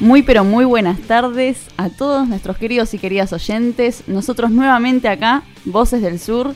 [0.00, 4.04] Muy pero muy buenas tardes a todos nuestros queridos y queridas oyentes.
[4.06, 6.54] Nosotros nuevamente acá, Voces del Sur,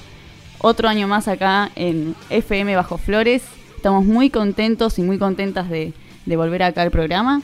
[0.58, 3.42] otro año más acá en FM Bajo Flores.
[3.76, 5.92] Estamos muy contentos y muy contentas de,
[6.26, 7.42] de volver acá al programa.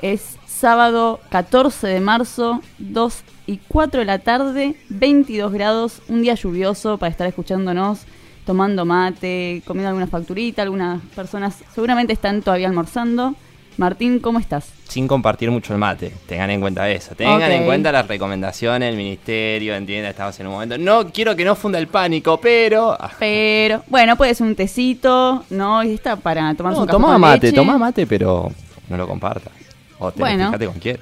[0.00, 6.34] Es sábado 14 de marzo, 2 y 4 de la tarde, 22 grados, un día
[6.34, 8.00] lluvioso para estar escuchándonos,
[8.48, 13.34] tomando mate, comiendo alguna facturita, algunas personas seguramente están todavía almorzando.
[13.76, 14.72] Martín, ¿cómo estás?
[14.88, 17.14] Sin compartir mucho el mate, tengan en cuenta eso.
[17.14, 20.78] Tengan en cuenta las recomendaciones del ministerio, entiendan, estamos en un momento.
[20.78, 22.96] No quiero que no funda el pánico, pero.
[22.98, 23.10] Ah.
[23.18, 25.84] Pero, bueno, puede ser un tecito, ¿no?
[25.84, 28.50] Y está para tomar no, un café toma mate, toma mate, pero
[28.88, 29.52] no lo compartas.
[29.98, 30.46] O te, bueno.
[30.46, 30.98] fíjate con quién.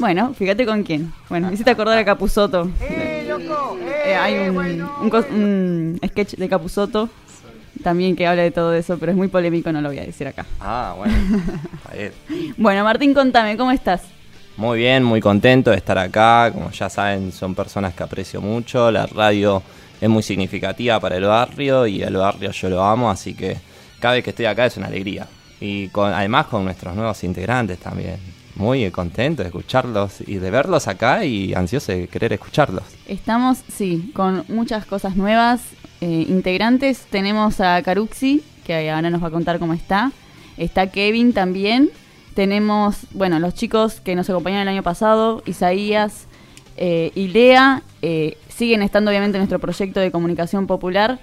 [0.00, 1.12] Bueno, fíjate con quién.
[1.28, 2.70] Bueno, hiciste acordar a Capuzoto.
[2.80, 3.76] ¡Eh, loco!
[4.06, 7.10] Eh, hay un, un, un, sketch de Capuzoto
[7.84, 10.26] también que habla de todo eso, pero es muy polémico, no lo voy a decir
[10.26, 10.46] acá.
[10.58, 11.14] Ah, bueno.
[12.56, 14.00] bueno, Martín, contame, ¿cómo estás?
[14.56, 16.50] Muy bien, muy contento de estar acá.
[16.50, 18.90] Como ya saben, son personas que aprecio mucho.
[18.90, 19.62] La radio
[20.00, 23.58] es muy significativa para el barrio y el barrio yo lo amo, así que
[23.98, 25.26] cada vez que estoy acá es una alegría.
[25.60, 28.39] Y con, además con nuestros nuevos integrantes también.
[28.60, 32.84] Muy contento de escucharlos y de verlos acá y ansioso de querer escucharlos.
[33.08, 35.62] Estamos, sí, con muchas cosas nuevas
[36.02, 40.12] eh, integrantes tenemos a Caruxi, que ahora nos va a contar cómo está.
[40.58, 41.88] Está Kevin también.
[42.34, 46.26] Tenemos, bueno, los chicos que nos acompañaron el año pasado, Isaías
[46.76, 51.18] eh, y Lea, eh, siguen estando obviamente en nuestro proyecto de comunicación popular,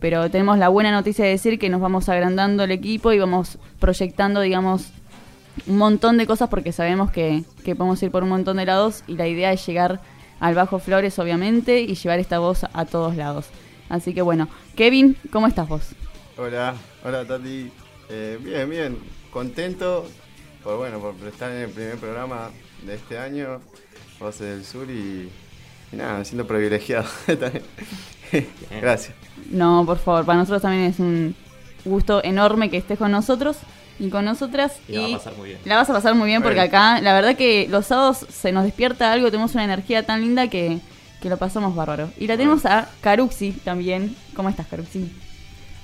[0.00, 3.58] pero tenemos la buena noticia de decir que nos vamos agrandando el equipo y vamos
[3.80, 4.92] proyectando, digamos,
[5.66, 9.02] un montón de cosas porque sabemos que, que podemos ir por un montón de lados
[9.06, 10.00] y la idea es llegar
[10.40, 13.46] al Bajo Flores, obviamente, y llevar esta voz a todos lados.
[13.88, 15.90] Así que bueno, Kevin, ¿cómo estás vos?
[16.36, 17.70] Hola, hola Tati.
[18.08, 18.98] Eh, bien, bien,
[19.30, 20.06] contento
[20.62, 22.50] por bueno por estar en el primer programa
[22.84, 23.60] de este año,
[24.18, 25.30] Voces del Sur y,
[25.92, 27.06] nada, me siento privilegiado
[28.80, 29.14] Gracias.
[29.50, 31.34] No, por favor, para nosotros también es un
[31.84, 33.56] gusto enorme que estés con nosotros
[33.98, 34.78] y con nosotras.
[34.88, 35.60] Y, la vas a pasar muy bien.
[35.64, 38.64] La vas a pasar muy bien porque acá, la verdad que los sábados se nos
[38.64, 40.80] despierta algo, tenemos una energía tan linda que
[41.20, 42.10] que lo pasamos bárbaro.
[42.18, 44.14] Y la tenemos a Caruxi también.
[44.34, 45.10] ¿Cómo estás, Caruxi?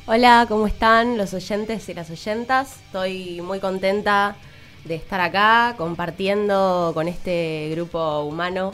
[0.07, 2.77] Hola, ¿cómo están los oyentes y las oyentas?
[2.87, 4.37] Estoy muy contenta
[4.85, 8.73] de estar acá compartiendo con este grupo humano.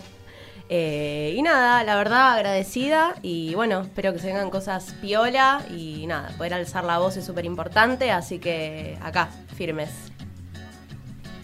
[0.70, 6.06] Eh, y nada, la verdad agradecida y bueno, espero que se vengan cosas piola y
[6.06, 9.90] nada, poder alzar la voz es súper importante, así que acá, firmes.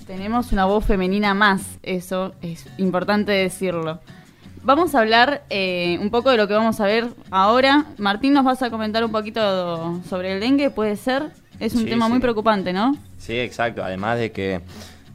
[0.06, 4.00] Tenemos una voz femenina más, eso es importante decirlo.
[4.62, 7.86] Vamos a hablar eh, un poco de lo que vamos a ver ahora.
[7.98, 11.32] Martín, nos vas a comentar un poquito sobre el dengue, ¿puede ser?
[11.60, 12.96] Es un tema muy preocupante, ¿no?
[13.18, 13.84] Sí, exacto.
[13.84, 14.60] Además de que,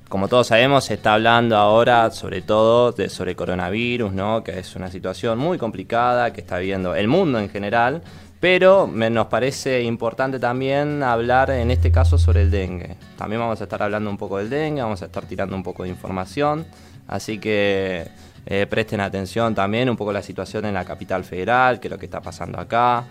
[0.09, 4.43] como todos sabemos, se está hablando ahora sobre todo de, sobre coronavirus, ¿no?
[4.43, 8.01] Que es una situación muy complicada que está viviendo el mundo en general.
[8.39, 12.95] Pero nos parece importante también hablar en este caso sobre el dengue.
[13.17, 15.83] También vamos a estar hablando un poco del dengue, vamos a estar tirando un poco
[15.83, 16.65] de información.
[17.07, 18.07] Así que
[18.45, 21.99] eh, presten atención también un poco la situación en la capital federal, que es lo
[21.99, 23.03] que está pasando acá.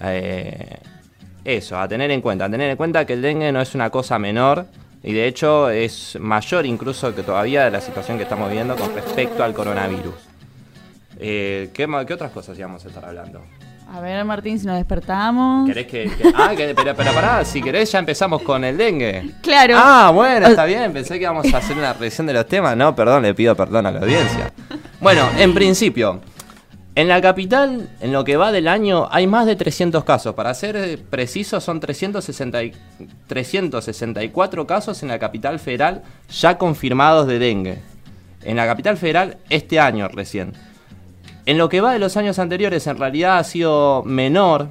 [0.00, 0.78] Eh,
[1.44, 3.90] eso, a tener en cuenta, a tener en cuenta que el dengue no es una
[3.90, 4.66] cosa menor
[5.02, 8.94] y de hecho es mayor incluso que todavía de la situación que estamos viviendo con
[8.94, 10.14] respecto al coronavirus.
[11.18, 13.42] Eh, ¿qué, ¿Qué otras cosas íbamos a estar hablando?
[13.92, 15.68] A ver, Martín, si nos despertamos.
[15.68, 16.10] ¿Querés que.?
[16.34, 19.30] ah, que, pero, pero pará, si querés ya empezamos con el dengue.
[19.42, 19.74] Claro.
[19.78, 20.92] Ah, bueno, está bien.
[20.92, 22.76] Pensé que íbamos a hacer una revisión de los temas.
[22.76, 24.52] No, perdón, le pido perdón a la audiencia.
[25.00, 26.20] Bueno, en principio,
[26.96, 30.34] en la capital, en lo que va del año, hay más de 300 casos.
[30.34, 32.58] Para ser precisos, son 360,
[33.26, 37.78] 364 casos en la capital federal ya confirmados de dengue.
[38.42, 40.54] En la capital federal este año recién.
[41.44, 44.70] En lo que va de los años anteriores, en realidad ha sido menor,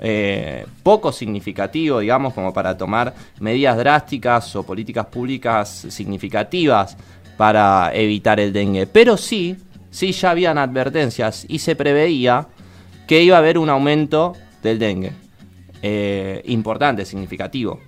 [0.00, 6.96] eh, poco significativo, digamos, como para tomar medidas drásticas o políticas públicas significativas
[7.36, 8.88] para evitar el dengue.
[8.88, 9.56] Pero sí,
[9.92, 12.48] sí ya habían advertencias y se preveía
[13.06, 15.12] que iba a haber un aumento del dengue.
[15.82, 17.80] Eh, importante, significativo.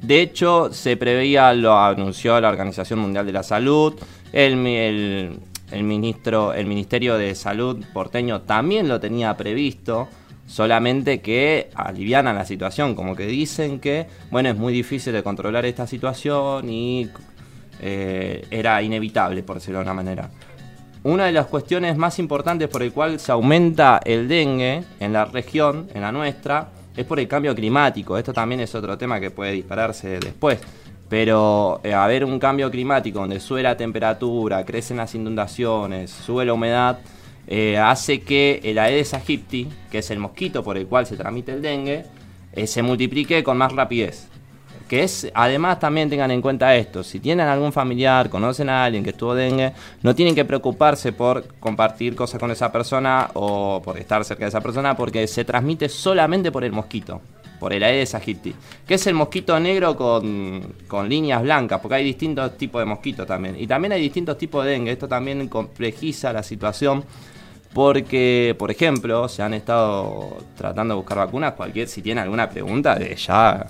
[0.00, 3.94] De hecho, se preveía, lo anunció la Organización Mundial de la Salud,
[4.32, 5.38] el,
[5.70, 10.08] el ministro, el Ministerio de Salud porteño también lo tenía previsto,
[10.46, 15.64] solamente que alivianan la situación, como que dicen que, bueno, es muy difícil de controlar
[15.64, 17.08] esta situación y
[17.80, 20.30] eh, era inevitable, por decirlo de una manera.
[21.04, 25.26] Una de las cuestiones más importantes por el cual se aumenta el dengue en la
[25.26, 28.16] región, en la nuestra, es por el cambio climático.
[28.16, 30.60] Esto también es otro tema que puede dispararse después.
[31.10, 36.54] Pero eh, haber un cambio climático donde sube la temperatura, crecen las inundaciones, sube la
[36.54, 36.98] humedad,
[37.46, 41.52] eh, hace que el Aedes aegypti, que es el mosquito por el cual se transmite
[41.52, 42.06] el dengue,
[42.54, 44.30] eh, se multiplique con más rapidez.
[44.94, 49.02] Que es, además también tengan en cuenta esto, si tienen algún familiar, conocen a alguien
[49.02, 49.72] que estuvo dengue,
[50.04, 54.50] no tienen que preocuparse por compartir cosas con esa persona o por estar cerca de
[54.50, 57.20] esa persona porque se transmite solamente por el mosquito
[57.58, 58.54] por el Aedes aegypti,
[58.86, 63.26] que es el mosquito negro con, con, líneas blancas, porque hay distintos tipos de mosquitos
[63.26, 63.56] también.
[63.58, 67.04] Y también hay distintos tipos de dengue, esto también complejiza la situación,
[67.72, 72.94] porque, por ejemplo, se han estado tratando de buscar vacunas, cualquier, si tienen alguna pregunta,
[72.94, 73.66] de ya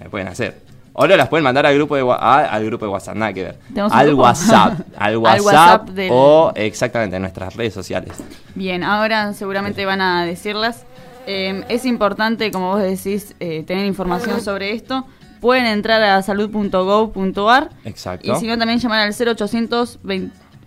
[0.00, 0.70] me pueden hacer.
[0.92, 3.58] O no las pueden mandar al grupo de, al grupo de WhatsApp, nada que ver.
[3.90, 8.12] Al WhatsApp, al WhatsApp, o exactamente en nuestras redes sociales.
[8.54, 10.84] Bien, ahora seguramente van a decirlas.
[11.26, 15.06] Eh, es importante, como vos decís, eh, tener información sobre esto.
[15.40, 17.70] Pueden entrar a salud.gov.ar.
[17.84, 18.32] Exacto.
[18.32, 20.00] Y si no, también llamar al 0800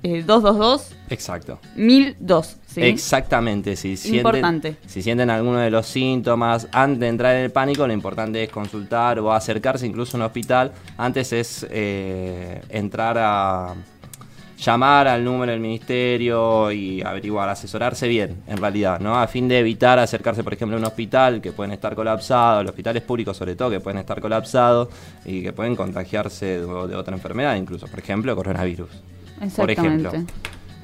[0.03, 0.95] 222.
[1.09, 1.59] Exacto.
[1.75, 2.57] 1002.
[2.67, 2.81] ¿sí?
[2.81, 3.75] Exactamente.
[3.75, 4.69] Si importante.
[4.69, 8.43] Sienten, si sienten alguno de los síntomas, antes de entrar en el pánico, lo importante
[8.43, 10.73] es consultar o acercarse incluso a un hospital.
[10.97, 13.73] Antes es eh, entrar a
[14.57, 19.19] llamar al número del ministerio y averiguar, asesorarse bien, en realidad, ¿no?
[19.19, 22.71] A fin de evitar acercarse, por ejemplo, a un hospital que pueden estar colapsados, los
[22.71, 24.89] hospitales públicos sobre todo que pueden estar colapsados
[25.25, 29.12] y que pueden contagiarse de, de otra enfermedad, incluso, por ejemplo, coronavirus.
[29.55, 30.11] Por ejemplo.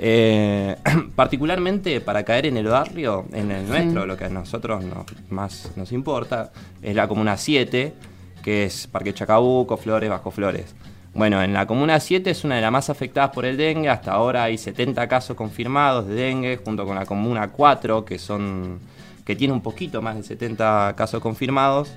[0.01, 0.77] Eh,
[1.15, 4.83] particularmente para caer en el barrio, en el nuestro, lo que a nosotros
[5.29, 6.51] más nos importa,
[6.81, 7.93] es la Comuna 7,
[8.41, 10.73] que es Parque Chacabuco, Flores, Bajo Flores.
[11.13, 13.89] Bueno, en la Comuna 7 es una de las más afectadas por el dengue.
[13.89, 18.79] Hasta ahora hay 70 casos confirmados de dengue, junto con la Comuna 4, que, son,
[19.25, 21.91] que tiene un poquito más de 70 casos confirmados.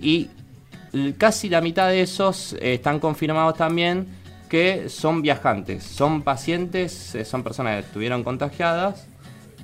[0.00, 0.30] Y
[1.16, 4.06] casi la mitad de esos están confirmados también
[4.48, 9.06] que son viajantes, son pacientes, eh, son personas que estuvieron contagiadas,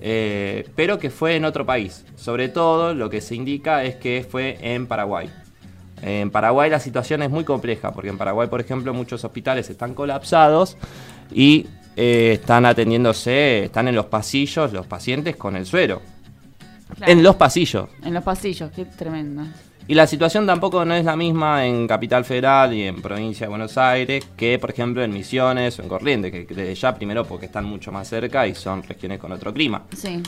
[0.00, 2.05] eh, pero que fue en otro país.
[2.17, 5.31] Sobre todo lo que se indica es que fue en Paraguay.
[6.02, 9.94] En Paraguay la situación es muy compleja, porque en Paraguay, por ejemplo, muchos hospitales están
[9.94, 10.76] colapsados
[11.32, 16.02] y eh, están atendiéndose, están en los pasillos los pacientes con el suero.
[17.00, 17.88] En los pasillos.
[18.02, 19.44] En los pasillos, qué tremendo.
[19.93, 23.50] Y la situación tampoco no es la misma en Capital Federal y en Provincia de
[23.50, 27.44] Buenos Aires que, por ejemplo, en Misiones o en Corrientes, que desde ya primero porque
[27.44, 29.83] están mucho más cerca y son regiones con otro clima.
[29.94, 30.23] Sí.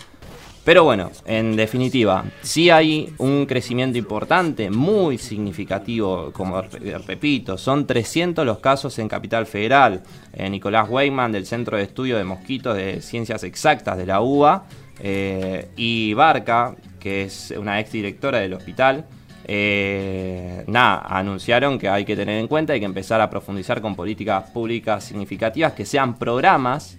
[0.65, 6.61] Pero bueno, en definitiva, sí hay un crecimiento importante, muy significativo, como
[7.07, 10.03] repito, son 300 los casos en Capital Federal.
[10.35, 14.67] Eh, Nicolás Weyman del Centro de Estudio de Mosquitos de Ciencias Exactas de la UBA
[15.01, 19.07] eh, y Barca, que es una ex directora del hospital,
[19.47, 23.95] eh, nada, anunciaron que hay que tener en cuenta, hay que empezar a profundizar con
[23.95, 26.97] políticas públicas significativas que sean programas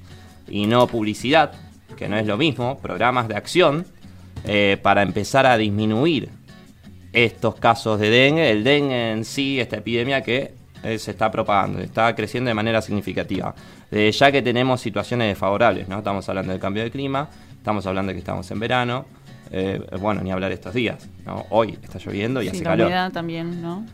[0.47, 1.53] y no publicidad,
[1.97, 3.85] que no es lo mismo, programas de acción
[4.43, 6.29] eh, para empezar a disminuir
[7.13, 10.53] estos casos de dengue, el dengue en sí, esta epidemia que
[10.83, 13.55] eh, se está propagando, está creciendo de manera significativa.
[13.89, 15.99] ya que tenemos situaciones desfavorables, ¿no?
[15.99, 19.05] Estamos hablando del cambio de clima, estamos hablando de que estamos en verano,
[19.51, 21.07] eh, bueno, ni hablar estos días.
[21.25, 21.45] ¿no?
[21.49, 23.11] Hoy está lloviendo y hace la calor.
[23.11, 23.85] también, ¿no?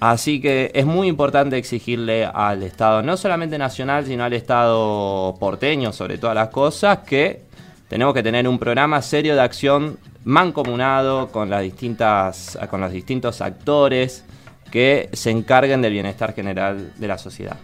[0.00, 5.92] Así que es muy importante exigirle al Estado, no solamente nacional, sino al Estado porteño,
[5.92, 7.42] sobre todas las cosas, que
[7.86, 13.42] tenemos que tener un programa serio de acción mancomunado con las distintas, con los distintos
[13.42, 14.24] actores
[14.70, 17.58] que se encarguen del bienestar general de la sociedad.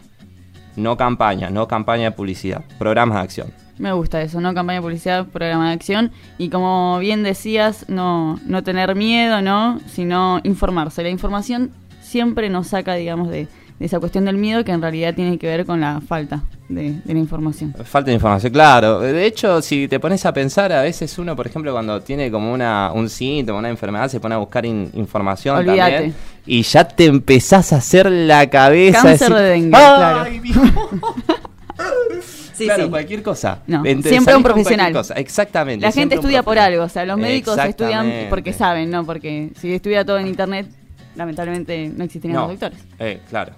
[0.77, 3.66] No campaña, no campaña de publicidad, programas de acción.
[3.79, 4.55] Me gusta eso, ¿no?
[4.55, 6.11] Campaña de publicidad, programa de acción.
[6.39, 9.81] Y como bien decías, no, no tener miedo, ¿no?
[9.87, 11.03] Sino informarse.
[11.03, 15.37] La información siempre nos saca, digamos, de, esa cuestión del miedo que en realidad tiene
[15.37, 17.75] que ver con la falta de, la información.
[17.85, 19.01] Falta de información, claro.
[19.01, 22.55] De hecho, si te pones a pensar, a veces uno, por ejemplo, cuando tiene como
[22.55, 25.93] una, un síntoma, una enfermedad, se pone a buscar información Olvídate.
[25.93, 26.15] también.
[26.47, 29.03] Y ya te empezás a hacer la cabeza.
[29.03, 30.31] Cáncer de dengue, claro.
[32.65, 33.63] claro, cualquier cosa.
[34.03, 34.95] siempre un profesional.
[35.17, 35.85] Exactamente.
[35.85, 39.05] La gente estudia por algo, o sea, los médicos estudian porque saben, ¿no?
[39.05, 40.67] Porque si estudia todo en internet,
[41.15, 42.79] lamentablemente no existirían los doctores.
[42.99, 43.55] Eh, claro.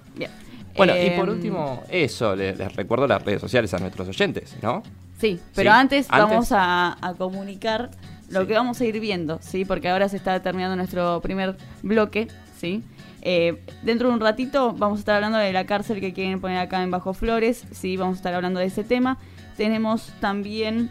[0.75, 4.81] Bueno, y por em, último, eso, les, recuerdo las redes sociales a nuestros oyentes, ¿no?
[5.19, 7.89] Sí, pero antes, vamos a, comunicar
[8.29, 9.65] lo que vamos a ir viendo, ¿sí?
[9.65, 12.83] Porque ahora se está terminando nuestro primer bloque, ¿sí?
[13.21, 16.57] Eh, dentro de un ratito vamos a estar hablando de la cárcel que quieren poner
[16.57, 19.17] acá en Bajo Flores, sí, vamos a estar hablando de ese tema.
[19.57, 20.89] Tenemos también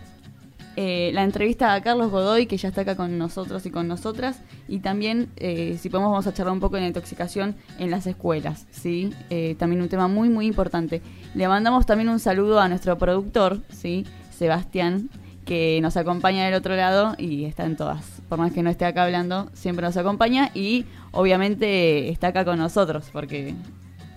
[0.80, 4.40] eh, la entrevista a Carlos Godoy, que ya está acá con nosotros y con nosotras,
[4.68, 8.64] y también, eh, si podemos, vamos a charlar un poco de intoxicación en las escuelas,
[8.70, 9.12] ¿sí?
[9.28, 11.02] Eh, también un tema muy, muy importante.
[11.35, 14.06] Le mandamos también un saludo a nuestro productor, ¿sí?
[14.30, 15.11] Sebastián,
[15.44, 18.18] que nos acompaña del otro lado y está en todas.
[18.28, 22.58] Por más que no esté acá hablando, siempre nos acompaña y obviamente está acá con
[22.58, 23.54] nosotros, porque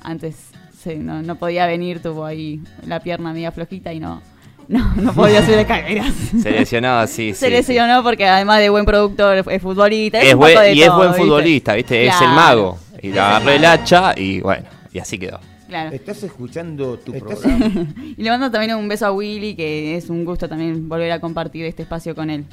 [0.02, 0.52] antes
[0.98, 4.22] no, no podía venir, tuvo ahí la pierna media flojita y no,
[4.68, 6.14] no, no podía subir escaleras.
[6.42, 7.34] Se lesionó, sí.
[7.34, 10.20] Se lesionó porque además de buen productor es futbolista.
[10.20, 10.36] Es,
[10.74, 12.08] y es buen futbolista, ¿viste?
[12.08, 12.78] Es el mago.
[13.02, 15.40] Y le agarró el hacha y bueno, y así quedó.
[15.68, 15.96] Claro.
[15.96, 17.88] ¿Estás escuchando tu programa?
[18.18, 21.22] y le mando también un beso a Willy, que es un gusto también volver a
[21.22, 22.46] compartir este espacio con él.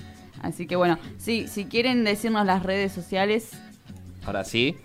[0.42, 3.50] Así que bueno, sí, si quieren decirnos las redes sociales.
[4.25, 4.76] Ahora sí.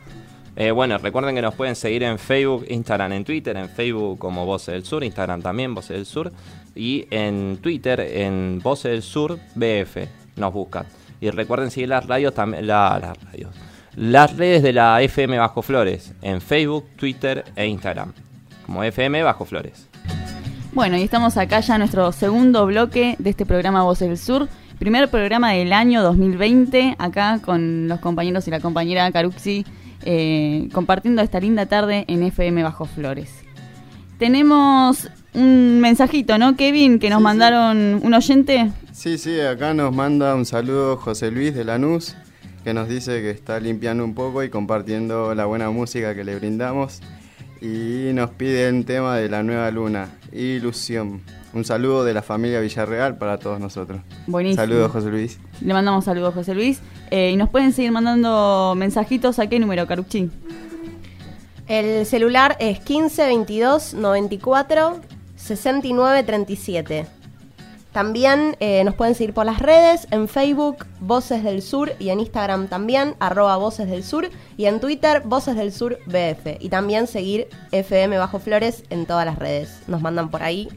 [0.56, 4.46] Eh, bueno, recuerden que nos pueden seguir en Facebook, Instagram, en Twitter, en Facebook como
[4.46, 6.32] Voces del Sur, Instagram también Voces del Sur
[6.76, 9.98] y en Twitter en Voces del Sur BF
[10.36, 10.86] nos buscan.
[11.20, 13.56] Y recuerden seguir las radios también, las radios,
[13.96, 18.14] las redes de la FM Bajo Flores en Facebook, Twitter e Instagram
[18.66, 19.88] como FM Bajo Flores.
[20.74, 24.50] Bueno, y estamos acá ya en nuestro segundo bloque de este programa Voces del Sur.
[24.80, 29.66] Primer programa del año 2020, acá con los compañeros y la compañera Caruxi
[30.06, 33.30] eh, compartiendo esta linda tarde en FM Bajo Flores.
[34.18, 37.00] Tenemos un mensajito, ¿no, Kevin?
[37.00, 38.72] Que nos mandaron un oyente.
[38.92, 42.16] Sí, sí, acá nos manda un saludo José Luis de Lanús,
[42.64, 46.36] que nos dice que está limpiando un poco y compartiendo la buena música que le
[46.36, 47.02] brindamos.
[47.62, 51.22] Y nos pide un tema de la nueva luna, Ilusión.
[51.54, 54.02] Un saludo de la familia Villarreal para todos nosotros.
[54.26, 54.62] Buenísimo.
[54.62, 55.40] Saludos, José Luis.
[55.62, 56.82] Le mandamos saludos, José Luis.
[57.12, 60.32] Eh, y nos pueden seguir mandando mensajitos a qué número, Caruchín.
[61.68, 65.00] El celular es 15 22 94
[65.36, 67.06] 69 37.
[67.92, 72.20] También eh, nos pueden seguir por las redes, en Facebook, Voces del Sur, y en
[72.20, 76.58] Instagram también, arroba Voces del Sur, y en Twitter, Voces del Sur BF.
[76.60, 79.84] Y también seguir FM Bajo Flores en todas las redes.
[79.86, 80.70] Nos mandan por ahí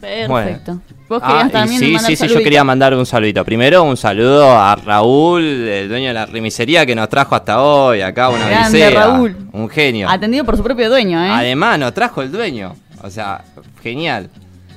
[0.00, 0.80] Perfecto.
[1.08, 3.44] ¿Vos ah, también sí, sí, sí, yo quería mandar un saludito.
[3.44, 8.02] Primero, un saludo a Raúl, el dueño de la remisería que nos trajo hasta hoy,
[8.02, 9.36] acá una Grande, Raúl.
[9.52, 10.08] Un genio.
[10.10, 11.30] Atendido por su propio dueño, ¿eh?
[11.30, 12.74] Además, nos trajo el dueño.
[13.02, 13.42] O sea,
[13.82, 14.28] genial.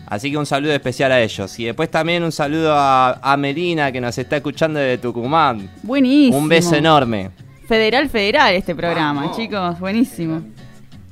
[0.07, 1.57] Así que un saludo especial a ellos.
[1.59, 5.69] Y después también un saludo a, a Melina, que nos está escuchando desde Tucumán.
[5.83, 6.37] Buenísimo.
[6.37, 7.31] Un beso enorme.
[7.67, 9.79] Federal, federal este programa, chicos.
[9.79, 10.41] Buenísimo.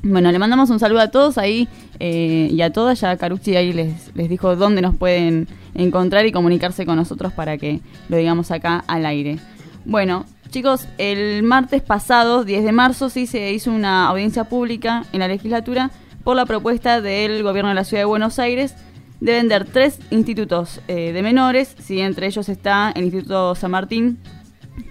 [0.01, 1.68] Bueno, le mandamos un saludo a todos ahí
[2.00, 3.01] eh, y a todas.
[3.01, 7.58] Ya Carucci ahí les, les dijo dónde nos pueden encontrar y comunicarse con nosotros para
[7.58, 9.39] que lo digamos acá al aire.
[9.84, 15.20] Bueno, chicos, el martes pasado, 10 de marzo, sí se hizo una audiencia pública en
[15.20, 15.91] la legislatura
[16.24, 18.75] por la propuesta del gobierno de la ciudad de Buenos Aires
[19.20, 24.18] de vender tres institutos eh, de menores, si entre ellos está el Instituto San Martín,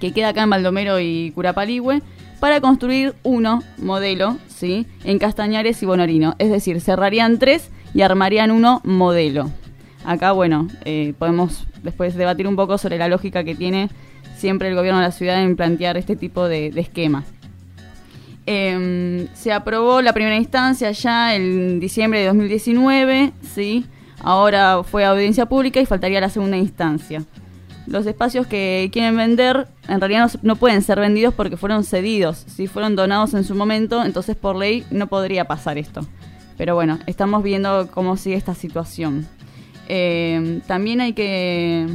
[0.01, 2.03] que queda acá en Baldomero y Curapaligüe
[2.41, 4.87] para construir uno modelo, ¿sí?
[5.05, 6.35] En Castañares y Bonorino.
[6.39, 9.51] Es decir, cerrarían tres y armarían uno modelo.
[10.05, 13.89] Acá, bueno, eh, podemos después debatir un poco sobre la lógica que tiene
[14.37, 17.25] siempre el gobierno de la ciudad en plantear este tipo de, esquema.
[18.47, 23.87] Em, se aprobó la primera instancia ya en diciembre de 2019, ¿sí?
[24.21, 27.23] Ahora fue audiencia pública y faltaría la segunda instancia
[27.89, 32.45] los espacios que quieren vender en realidad no, pueden ser vendidos porque fueron cedidos.
[32.47, 36.03] Si fueron donados en su momento, entonces por ley no podría pasar esto.
[36.57, 39.27] Pero bueno, estamos viendo cómo sigue esta situación.
[39.89, 41.87] Eh, también hay que,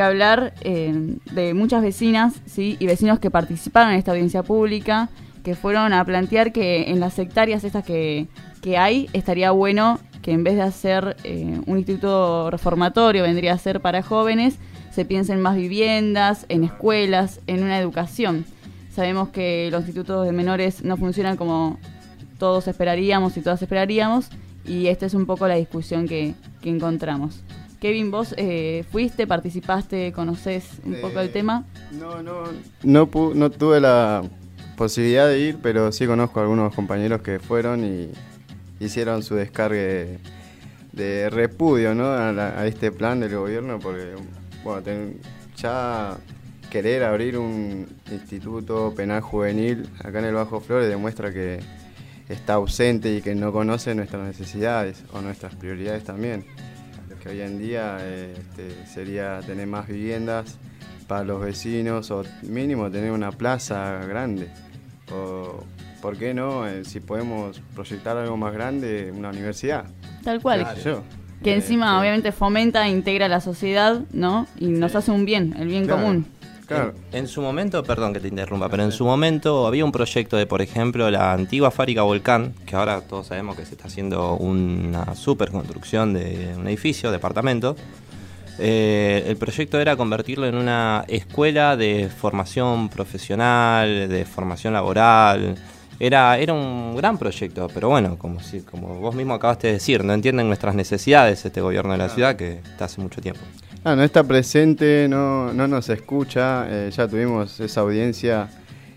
[0.00, 2.76] hablar eh, de muchas vecinas ¿sí?
[2.80, 5.08] y vecinos que participaron en esta audiencia pública,
[5.44, 8.26] que fueron a plantear que en las hectáreas estas que,
[8.60, 13.58] que hay, estaría bueno que en vez de hacer eh, un instituto reformatorio, vendría a
[13.58, 14.56] ser para jóvenes,
[14.94, 18.44] se piensa en más viviendas, en escuelas, en una educación.
[18.94, 21.78] Sabemos que los institutos de menores no funcionan como
[22.38, 24.28] todos esperaríamos y todas esperaríamos,
[24.64, 27.42] y esta es un poco la discusión que, encontramos.
[27.80, 31.64] Kevin, vos eh, fuiste, participaste, conoces un poco el eh, tema.
[31.92, 32.44] No, no,
[32.82, 34.22] no, no tuve la
[34.76, 38.10] posibilidad de ir, pero sí conozco a algunos compañeros que fueron y
[38.80, 40.18] hicieron su descargue
[40.92, 42.06] de repudio ¿no?
[42.06, 44.14] a, a este plan del gobierno, porque
[44.64, 45.12] bueno,
[45.56, 46.16] ya
[46.70, 51.60] querer abrir un instituto penal juvenil acá en el Bajo Flores demuestra que
[52.28, 56.44] está ausente y que no conoce nuestras necesidades o nuestras prioridades también.
[57.08, 60.58] Lo que hoy en día este, sería tener más viviendas
[61.06, 64.48] para los vecinos o mínimo tener una plaza grande.
[65.12, 65.62] O,
[66.00, 66.66] ¿por qué no?
[66.66, 69.84] Eh, si podemos proyectar algo más grande, una universidad.
[70.22, 70.74] Tal cual.
[70.82, 71.02] Yo.
[71.44, 72.00] Que encima, sí.
[72.00, 74.46] obviamente, fomenta e integra la sociedad, ¿no?
[74.58, 76.26] Y nos hace un bien, el bien Claro, común.
[76.66, 76.94] Claro.
[77.12, 80.36] En, en su momento, perdón que te interrumpa, pero en su momento había un proyecto
[80.38, 84.36] de, por ejemplo, la antigua fábrica Volcán, que ahora todos sabemos que se está haciendo
[84.36, 87.76] una super construcción de un edificio, departamento.
[88.58, 95.56] Eh, el proyecto era convertirlo en una escuela de formación profesional, de formación laboral.
[96.00, 100.02] Era, era un gran proyecto, pero bueno, como, si, como vos mismo acabaste de decir,
[100.04, 103.40] no entienden nuestras necesidades este gobierno de la ciudad que está hace mucho tiempo.
[103.84, 106.66] Ah, no está presente, no, no nos escucha.
[106.68, 108.48] eh, ya tuvimos esa audiencia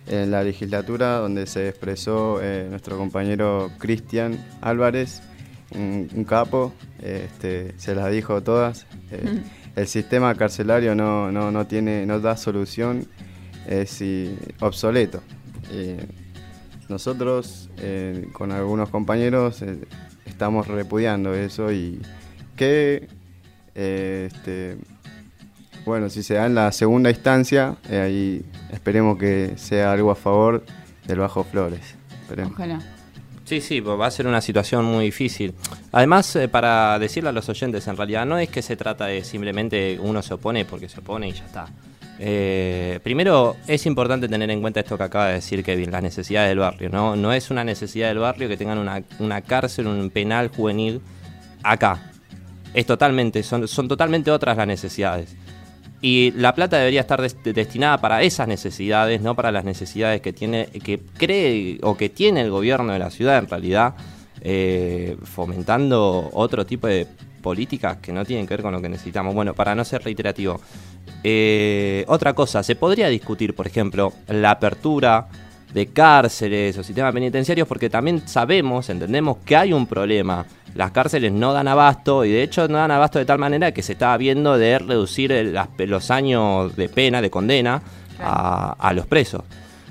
[0.08, 5.22] en la legislatura donde se expresó eh, nuestro compañero Cristian Álvarez,
[5.76, 8.88] un, un capo, eh, este, se las dijo todas.
[9.12, 9.42] eh,
[9.76, 13.06] el sistema carcelario no, no, no, tiene, no da solución,
[13.68, 15.22] es y- obsoleto.
[16.90, 19.80] Nosotros eh, con algunos compañeros eh,
[20.26, 22.02] estamos repudiando eso y
[22.56, 23.08] que
[23.76, 24.78] eh, este,
[25.88, 30.16] bueno, si se da en la segunda instancia, eh, ahí esperemos que sea algo a
[30.16, 30.66] favor
[31.06, 31.96] del Bajo Flores.
[32.24, 32.54] Esperemos.
[32.54, 32.80] Ojalá.
[33.46, 35.54] Sí, sí, pues va a ser una situación muy difícil.
[35.94, 39.24] Además, eh, para decirle a los oyentes, en realidad no es que se trata de
[39.24, 41.68] simplemente uno se opone porque se opone y ya está.
[42.20, 46.50] Eh, primero, es importante tener en cuenta esto que acaba de decir Kevin, las necesidades
[46.50, 46.90] del barrio.
[46.90, 51.02] No, es una necesidad del barrio que tengan una, una cárcel, un penal juvenil
[51.64, 52.12] acá.
[52.74, 55.36] Es totalmente, son, son totalmente otras las necesidades.
[56.02, 60.32] Y la plata debería estar des- destinada para esas necesidades, no para las necesidades que
[60.34, 63.96] tiene, que cree o que tiene el gobierno de la ciudad en realidad,
[64.42, 67.08] eh, fomentando otro tipo de
[67.42, 69.34] políticas que no tienen que ver con lo que necesitamos.
[69.34, 70.62] Bueno, para no ser reiterativo.
[71.24, 75.28] Eh, otra cosa, se podría discutir, por ejemplo, la apertura
[75.74, 80.46] de cárceles o sistemas penitenciarios porque también sabemos, entendemos que hay un problema.
[80.76, 83.82] Las cárceles no dan abasto y de hecho no dan abasto de tal manera que
[83.84, 87.82] se está viendo de reducir el- las- los años de pena, de condena
[88.20, 89.42] a, a los presos.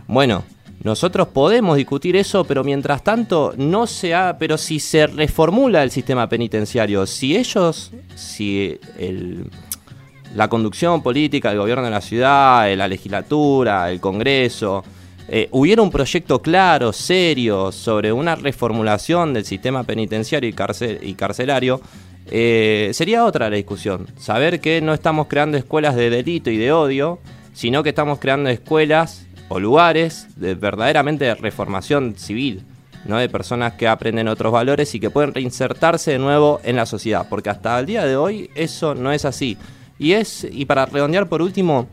[0.06, 0.44] Bueno,
[0.82, 5.90] nosotros podemos discutir eso, pero mientras tanto no se ha, pero si se reformula el
[5.90, 9.50] sistema penitenciario, si ellos, si el,
[10.34, 14.84] la conducción política del gobierno de la ciudad, eh, la legislatura, el Congreso,
[15.28, 21.80] eh, hubiera un proyecto claro, serio, sobre una reformulación del sistema penitenciario y carcelario,
[22.30, 24.06] eh, sería otra la discusión.
[24.18, 27.18] Saber que no estamos creando escuelas de delito y de odio,
[27.52, 32.64] sino que estamos creando escuelas o lugares de verdaderamente de reformación civil.
[33.04, 33.18] ¿no?
[33.18, 37.28] de personas que aprenden otros valores y que pueden reinsertarse de nuevo en la sociedad,
[37.30, 39.56] porque hasta el día de hoy eso no es así.
[39.98, 41.88] Y es y para redondear por último,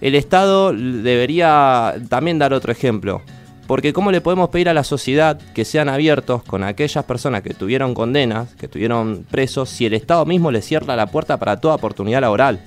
[0.00, 3.22] el Estado debería también dar otro ejemplo,
[3.66, 7.54] porque cómo le podemos pedir a la sociedad que sean abiertos con aquellas personas que
[7.54, 11.76] tuvieron condenas, que tuvieron presos, si el Estado mismo le cierra la puerta para toda
[11.76, 12.60] oportunidad laboral.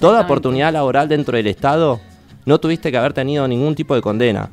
[0.00, 2.00] Toda oportunidad laboral dentro del Estado
[2.44, 4.50] no tuviste que haber tenido ningún tipo de condena.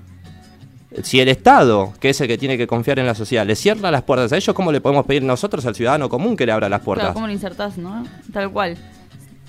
[1.02, 3.90] Si el Estado, que es el que tiene que confiar en la sociedad, le cierra
[3.90, 6.70] las puertas a ellos, ¿cómo le podemos pedir nosotros al ciudadano común que le abra
[6.70, 7.06] las puertas?
[7.06, 8.06] Claro, ¿cómo lo insertás, no?
[8.32, 8.78] Tal cual.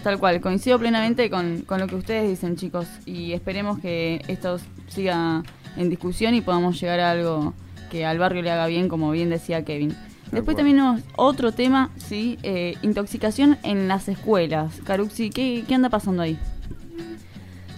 [0.04, 0.42] Tal cual.
[0.42, 2.86] Coincido plenamente con, con lo que ustedes dicen, chicos.
[3.06, 5.42] Y esperemos que esto siga
[5.78, 7.54] en discusión y podamos llegar a algo
[7.90, 9.96] que al barrio le haga bien, como bien decía Kevin.
[10.30, 14.74] Después también tenemos otro tema, sí, eh, intoxicación en las escuelas.
[14.84, 16.38] Caruxi, ¿qué, ¿qué anda pasando ahí?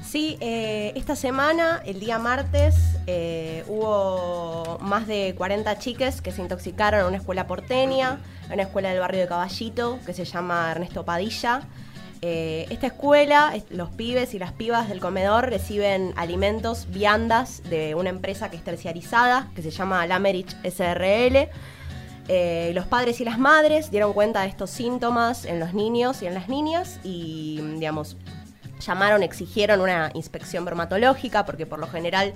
[0.04, 2.74] Sí, eh, esta semana, el día martes,
[3.06, 8.62] eh, hubo más de 40 chiques que se intoxicaron en una escuela porteña, en una
[8.62, 11.62] escuela del barrio de Caballito, que se llama Ernesto Padilla.
[12.22, 17.94] Eh, esta escuela, es- los pibes y las pibas del comedor reciben alimentos, viandas de
[17.94, 21.50] una empresa que es terciarizada, que se llama Lamerich SRL.
[22.29, 26.26] Eh, los padres y las madres dieron cuenta de estos síntomas en los niños y
[26.26, 28.16] en las niñas y, digamos,
[28.81, 32.35] llamaron, exigieron una inspección bromatológica porque por lo general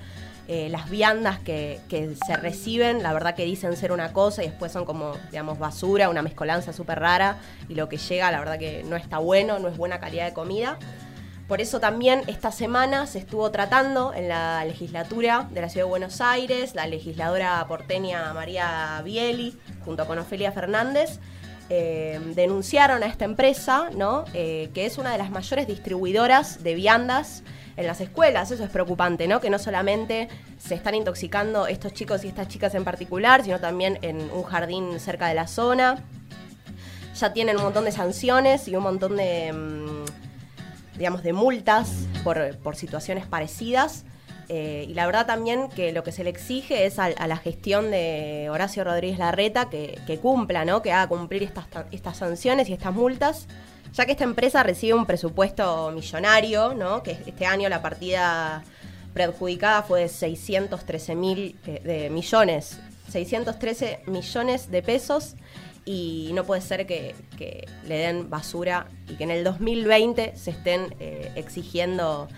[0.53, 1.79] eh, las viandas que,
[2.27, 6.09] se reciben, la verdad que dicen ser una cosa y después son como, digamos, basura,
[6.09, 7.37] una mezcolanza súper rara
[7.69, 10.33] y lo que llega, la verdad que no está bueno, no es buena calidad de
[10.33, 10.77] comida.
[11.47, 15.91] Por eso también esta semana se estuvo tratando en la legislatura de la Ciudad de
[15.91, 21.21] Buenos Aires, la legisladora porteña María Bieli, junto con Ofelia Fernández,
[21.69, 24.25] eh, denunciaron a esta empresa, ¿no?
[24.35, 27.45] Eh, que es una de las mayores distribuidoras de viandas
[27.81, 28.51] en las escuelas.
[28.51, 29.41] Eso es preocupante, ¿no?
[29.41, 33.99] Que no solamente se están intoxicando estos chicos y estas chicas en particular, sino también
[34.03, 36.05] en un jardín cerca de la zona.
[37.19, 42.57] Ya tienen un montón de sanciones y un montón de, mm, digamos, de multas por,
[42.59, 44.05] por situaciones parecidas.
[44.53, 47.93] Eh, y la verdad también que lo que se le exige es a, la gestión
[47.93, 50.83] de Horacio Rodríguez Larreta que, cumpla, ¿no?
[50.83, 53.47] que haga cumplir estas, estas sanciones y estas multas,
[53.93, 57.03] ya que esta empresa recibe un presupuesto millonario, ¿no?
[57.03, 58.63] que este año la partida
[59.13, 62.79] preadjudicada fue de 613 mil eh, de millones,
[63.11, 65.35] 613 millones de pesos
[65.85, 67.15] y no puede ser que,
[67.87, 72.29] le den basura y que en el 2020 se estén eh, exigiendo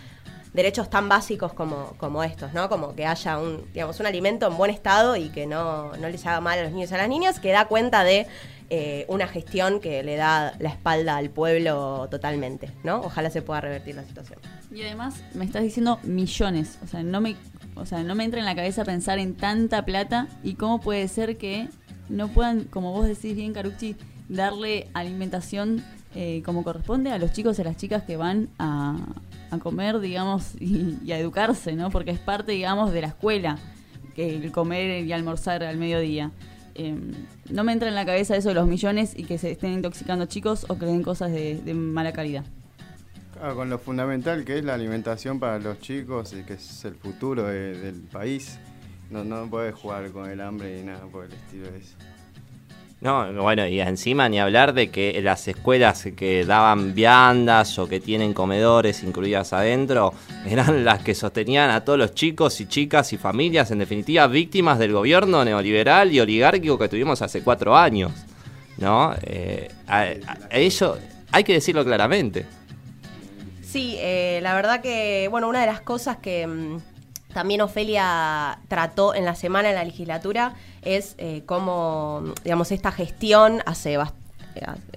[0.53, 2.69] derechos tan básicos como, como estos, ¿no?
[2.69, 6.25] Como que haya un, digamos, un alimento en buen estado y que no, no les
[6.27, 8.27] haga mal a los niños y a las niñas, que da cuenta de
[8.75, 13.03] eh, una gestión que le da la espalda al pueblo totalmente, ¿no?
[13.03, 14.39] Ojalá se pueda revertir la situación.
[14.75, 17.37] Y además me estás diciendo millones, o sea, no me,
[17.75, 21.07] o sea, no me entra en la cabeza pensar en tanta plata y cómo puede
[21.09, 21.69] ser que
[22.09, 23.95] no puedan, como vos decís bien, Carucci,
[24.31, 28.97] darle alimentación eh, como corresponde a los chicos y a las chicas que van a,
[29.63, 31.91] comer, digamos, y, a educarse, ¿no?
[31.91, 33.59] Porque es parte, digamos, de la escuela,
[34.15, 36.31] que el comer y almorzar al mediodía.
[36.75, 37.13] Em,
[37.51, 40.27] no me entra en la cabeza eso de los millones y que se estén intoxicando
[40.27, 42.45] chicos o que den cosas de, mala calidad.
[43.55, 47.45] Con lo fundamental que es la alimentación para los chicos y que es el futuro
[47.45, 48.59] del país.
[49.11, 51.97] No, no puedes jugar con el hambre ni nada por el estilo de eso.
[53.03, 57.99] No, bueno, y encima ni hablar de que las escuelas que daban viandas o que
[57.99, 60.15] tienen comedores incluidas adentro
[60.47, 64.79] eran las que sostenían a todos los chicos y chicas y familias, en definitiva, víctimas
[64.79, 68.13] del gobierno neoliberal y oligárquico que tuvimos hace cuatro años.
[68.79, 69.13] ¿No?
[69.25, 72.47] Eh, hay que decirlo claramente.
[73.63, 76.79] Sí, eh, la verdad que, bueno, una de las cosas que mm,
[77.33, 83.63] también Ofelia trató en la semana en la legislatura es eh, cómo, digamos, esta gestión
[83.67, 84.01] hace eh,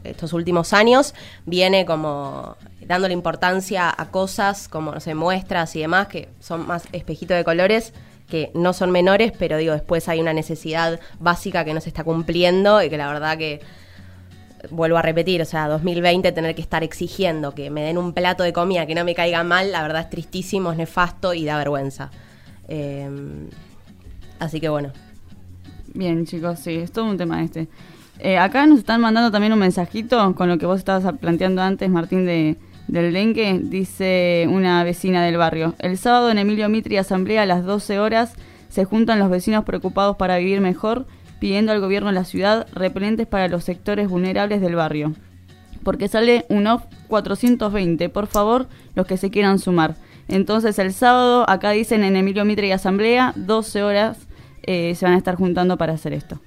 [0.04, 1.14] estos últimos años
[1.46, 6.88] viene como dándole importancia a cosas como, no sé, muestras y demás, que son más
[6.92, 7.94] espejitos de colores,
[8.30, 12.04] que no son menores, pero digo, después hay una necesidad básica que no se está
[12.04, 13.62] cumpliendo y que la verdad que
[14.72, 18.44] vuelvo a repetir, o sea, 2020 tener que estar exigiendo que me den un plato
[18.44, 21.58] de comida que no me caiga mal, la verdad es tristísimo, es nefasto y da
[21.58, 22.12] vergüenza.
[22.68, 23.10] Eh,
[24.40, 24.92] así que bueno,
[25.96, 27.70] Bien, chicos, sí, es todo un tema este.
[28.20, 31.90] Eh, acá nos están mandando también un mensajito con lo que vos estabas planteando antes,
[31.90, 32.58] Martín, de,
[32.90, 33.62] del dengue.
[33.64, 35.74] Dice una vecina del barrio.
[35.80, 38.34] El sábado en Emilio Mitri Asamblea a las 12 horas
[38.68, 41.08] se juntan los vecinos preocupados para vivir mejor,
[41.46, 45.14] pidiendo al gobierno de la ciudad repelentes para los sectores vulnerables del barrio.
[45.84, 48.10] Porque sale un off 420.
[48.10, 49.94] Por favor, los que se quieran sumar.
[50.28, 54.26] Entonces el sábado, acá dicen en Emilio Mitre y Asamblea, 12 horas
[54.64, 56.42] eh, se van a estar juntando para hacer esto.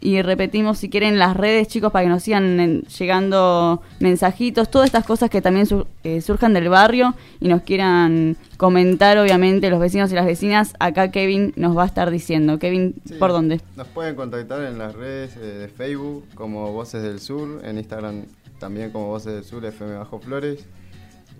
[0.00, 5.04] Y repetimos, si quieren, las redes, chicos, para que nos sigan llegando mensajitos, todas estas
[5.04, 5.66] cosas que también
[6.04, 10.74] eh, surjan del barrio y nos quieran comentar, obviamente, los vecinos y las vecinas.
[10.78, 12.58] Acá Kevin nos va a estar diciendo.
[12.58, 13.60] Kevin, ¿por dónde?
[13.76, 18.24] Nos pueden contactar en las redes eh, de Facebook como Voces del Sur, en Instagram
[18.58, 20.64] también como Voces del Sur, FM Bajo Flores.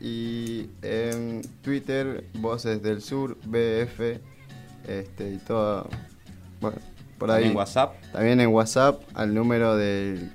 [0.01, 4.21] Y en Twitter, Voces del Sur, BF
[4.87, 5.88] este, y todo.
[6.61, 6.77] Bueno,
[7.18, 7.44] por ahí.
[7.44, 7.94] ¿En WhatsApp?
[8.12, 10.31] También en WhatsApp al número del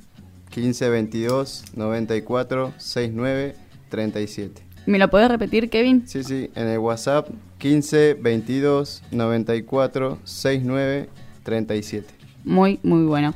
[0.55, 3.55] 1522 94 69
[3.89, 4.63] 37.
[4.85, 6.07] ¿Me lo puedes repetir, Kevin?
[6.07, 11.09] Sí, sí, en el WhatsApp 15 22 94 69
[11.43, 12.13] 37.
[12.43, 13.35] Muy, muy bueno.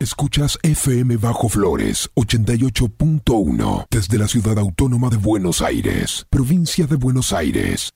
[0.00, 7.32] Escuchas FM Bajo Flores 88.1 desde la ciudad autónoma de Buenos Aires, provincia de Buenos
[7.32, 7.92] Aires.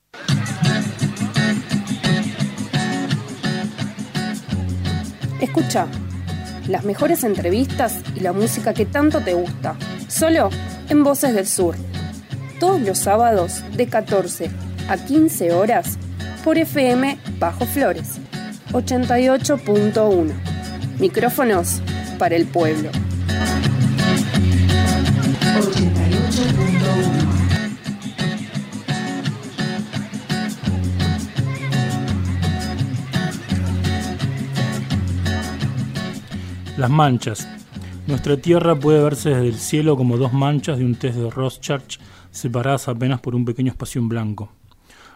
[5.43, 5.87] Escucha
[6.69, 9.75] las mejores entrevistas y la música que tanto te gusta,
[10.07, 10.49] solo
[10.87, 11.75] en Voces del Sur.
[12.61, 14.49] Todos los sábados de 14
[14.87, 15.97] a 15 horas
[16.45, 18.21] por FM Bajo Flores
[18.71, 20.31] 88.1.
[20.99, 21.81] Micrófonos
[22.17, 22.89] para el pueblo.
[36.83, 37.47] Las manchas.
[38.07, 41.97] Nuestra Tierra puede verse desde el cielo como dos manchas de un test de Rorschach
[42.29, 44.51] separadas apenas por un pequeño espacio en blanco.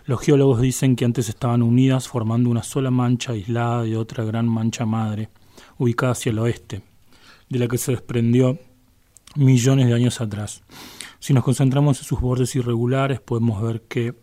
[0.06, 4.48] Los geólogos dicen que antes estaban unidas formando una sola mancha aislada de otra gran
[4.48, 5.28] mancha madre,
[5.78, 6.84] ubicada hacia el oeste,
[7.50, 8.58] de la que se desprendió
[9.36, 10.64] millones de años atrás.
[11.20, 14.16] Si nos concentramos en sus bordes irregulares, podemos ver que,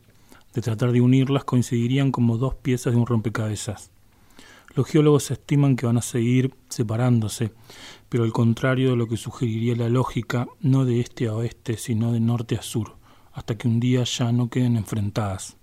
[0.54, 3.90] de tratar de unirlas, coincidirían como dos piezas de un rompecabezas.
[4.74, 7.52] Los geólogos estiman que van a seguir separándose,
[8.08, 12.10] pero al contrario de lo que sugeriría la lógica, no de este a oeste, sino
[12.10, 12.96] de norte a sur,
[13.32, 15.56] hasta que un día ya no queden enfrentadas.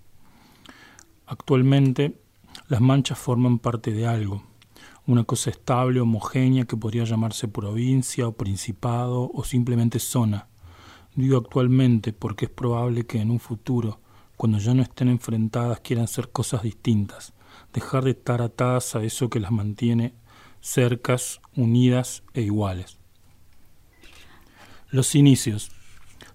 [1.26, 2.22] Actualmente,
[2.68, 4.44] las manchas forman parte de algo,
[5.06, 10.48] una cosa estable, homogénea que podría llamarse provincia o principado o simplemente zona.
[11.14, 14.00] Digo actualmente porque es probable que en un futuro,
[14.38, 17.34] cuando ya no estén enfrentadas, quieran ser cosas distintas,
[17.72, 20.14] dejar de estar atadas a eso que las mantiene
[20.60, 22.98] cercas, unidas e iguales.
[24.90, 25.70] Los inicios.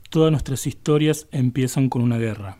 [0.09, 2.57] Todas nuestras historias empiezan con una guerra.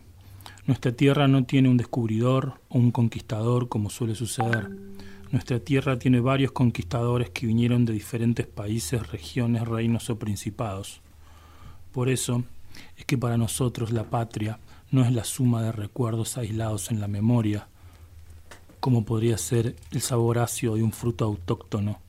[0.66, 4.68] Nuestra tierra no tiene un descubridor o un conquistador como suele suceder.
[5.30, 11.00] Nuestra tierra tiene varios conquistadores que vinieron de diferentes países, regiones, reinos o principados.
[11.92, 12.44] Por eso
[12.96, 14.58] es que para nosotros la patria
[14.90, 17.68] no es la suma de recuerdos aislados en la memoria,
[18.80, 22.00] como podría ser el sabor ácido de un fruto autóctono,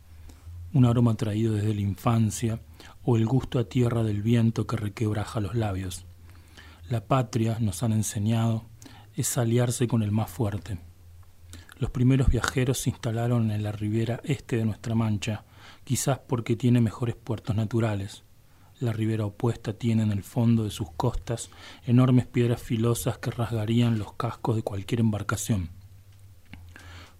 [0.74, 2.62] un aroma traído desde la infancia,
[3.04, 6.06] o el gusto a tierra del viento que requebraja los labios.
[6.90, 8.66] La patria, nos han enseñado,
[9.16, 10.80] es aliarse con el más fuerte.
[11.78, 15.46] Los primeros viajeros se instalaron en la ribera este de nuestra mancha,
[15.84, 18.24] quizás porque tiene mejores puertos naturales.
[18.80, 21.50] La ribera opuesta tiene en el fondo de sus costas
[21.86, 25.79] enormes piedras filosas que rasgarían los cascos de cualquier embarcación.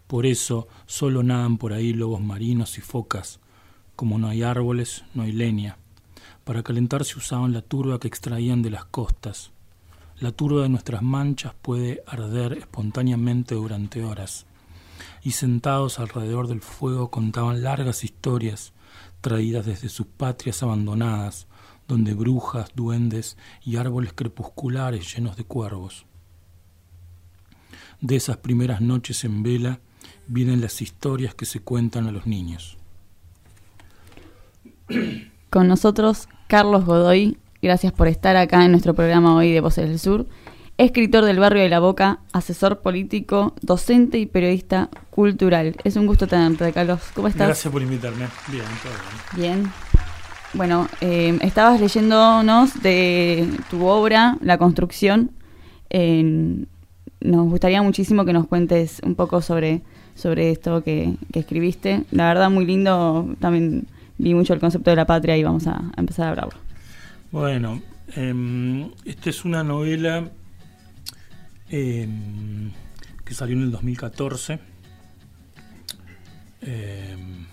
[0.10, 3.40] Por eso solo nadan por ahí lobos marinos y focas,
[3.96, 5.78] como no hay árboles, no hay leña.
[6.44, 9.52] Para calentarse usaban la turba que extraían de las costas.
[10.20, 14.48] La turba de nuestras manchas puede arder espontáneamente durante horas.
[15.22, 18.74] Y sentados alrededor del fuego contaban largas historias
[19.22, 21.46] traídas desde sus patrias abandonadas,
[21.88, 26.08] donde brujas, duendes y árboles crepusculares llenos de cuervos.
[28.02, 29.82] De esas primeras noches en vela
[30.30, 32.78] vienen las historias que se cuentan a los niños.
[35.50, 40.00] Con nosotros, Carlos Godoy, gracias por estar acá en nuestro programa hoy de Voces del
[40.00, 40.28] Sur.
[40.78, 45.76] Escritor del Barrio de la Boca, asesor político, docente y periodista cultural.
[45.84, 47.02] Es un gusto tenerte, Carlos.
[47.14, 47.48] ¿Cómo estás?
[47.48, 48.28] Gracias por invitarme.
[48.48, 49.62] Bien, todo bien.
[49.62, 49.72] Bien.
[50.54, 55.32] Bueno, eh, estabas leyéndonos de tu obra, La Construcción.
[55.90, 56.66] Eh,
[57.20, 59.82] nos gustaría muchísimo que nos cuentes un poco sobre,
[60.20, 62.04] sobre esto que, que escribiste.
[62.12, 63.36] La verdad, muy lindo.
[63.40, 63.88] También
[64.20, 66.60] vi mucho el concepto de la patria y vamos a, empezar a hablarlo.
[67.32, 67.82] Bueno,
[68.16, 70.30] eh, esta es una novela
[71.70, 72.72] em,
[73.26, 74.60] que salió en el 2014.
[76.62, 77.46] Em,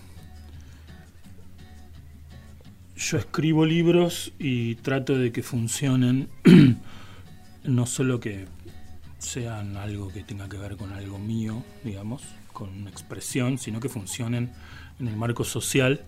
[2.95, 6.27] yo escribo libros y trato de que funcionen,
[7.63, 8.45] no solo que
[9.19, 12.23] sean algo que tenga que ver con algo mío, digamos,
[12.57, 14.51] con una expresión, sino que funcionen
[14.99, 16.03] en el marco social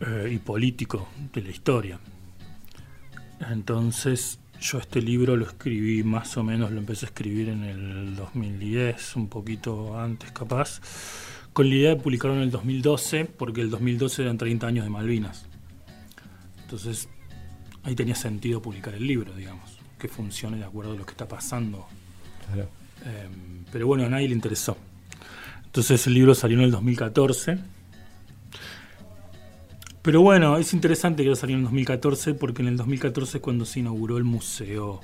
[0.00, 2.00] eh, y político de la historia.
[3.50, 8.16] Entonces yo este libro lo escribí más o menos, lo empecé a escribir en el
[8.16, 10.80] 2010, un poquito antes capaz,
[11.52, 14.90] con la idea de publicarlo en el 2012, porque el 2012 eran 30 años de
[14.90, 15.44] Malvinas.
[16.62, 17.10] Entonces
[17.82, 21.28] ahí tenía sentido publicar el libro, digamos, que funcione de acuerdo a lo que está
[21.28, 21.86] pasando.
[23.04, 24.76] Em, pero bueno, a nadie le interesó.
[25.64, 27.58] Entonces el libro salió en el 2014
[30.06, 33.64] pero bueno, es interesante que salió en el 2014 porque en el 2014 es cuando
[33.64, 35.00] se inauguró el Museo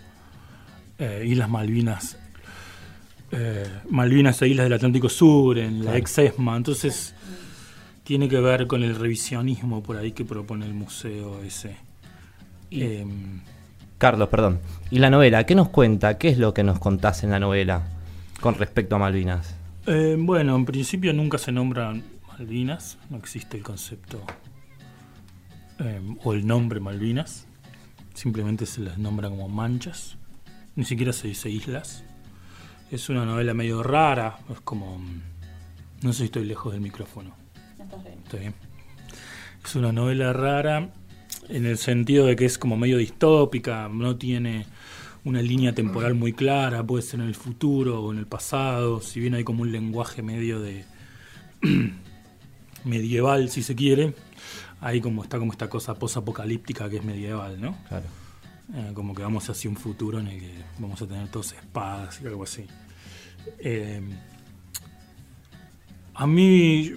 [0.96, 2.16] eh, Islas Malvinas.
[3.32, 6.56] Eh, Malvinas e Islas del Atlántico Sur, en la ex ESMA.
[6.56, 7.16] Entonces
[8.04, 11.74] tiene que ver con el revisionismo por ahí que propone el museo ese.
[12.70, 13.40] Em,
[14.02, 14.58] Carlos, perdón.
[14.90, 15.46] ¿Y la novela?
[15.46, 16.18] ¿Qué nos cuenta?
[16.18, 17.82] ¿Qué es lo que nos contás en la novela
[18.40, 19.54] con respecto a Malvinas?
[19.86, 24.20] Eh, bueno, en principio nunca se nombran Malvinas, no existe el concepto
[25.78, 27.46] Em, o el nombre Malvinas,
[28.14, 30.16] simplemente se les nombra como manchas,
[30.76, 32.04] ni siquiera se dice islas.
[32.90, 35.00] Es una novela medio rara, es como...
[36.02, 37.34] No sé si estoy lejos del micrófono.
[38.24, 38.54] Está bien.
[39.64, 40.90] Es una novela rara
[41.48, 44.66] en el sentido de que es como medio distópica, no tiene
[45.24, 49.20] una línea temporal muy clara, puede ser en el futuro o en el pasado, si
[49.20, 50.84] bien hay como un lenguaje medio de
[52.84, 54.14] medieval, si se quiere,
[54.80, 57.76] ahí como está como esta cosa posapocalíptica que es medieval, ¿no?
[57.88, 58.06] Claro.
[58.74, 62.20] Eh, como que vamos hacia un futuro en el que vamos a tener todas espadas
[62.22, 62.66] y algo así.
[63.58, 64.00] Eh,
[66.14, 66.92] a mí,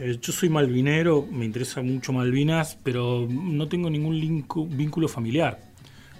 [0.00, 5.72] eh, yo soy malvinero, me interesa mucho Malvinas, pero no tengo ningún vínculo familiar.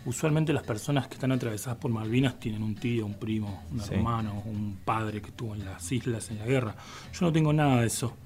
[0.05, 4.43] Usualmente las personas que están atravesadas por Malvinas tienen un tío, un primo, un hermano,
[4.47, 6.75] un padre que estuvo en las islas en la guerra.
[7.13, 8.17] Yo no tengo nada de eso.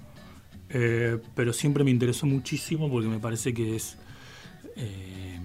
[0.68, 3.98] Eh, pero siempre me interesó muchísimo porque me parece que es
[4.74, 5.38] eh,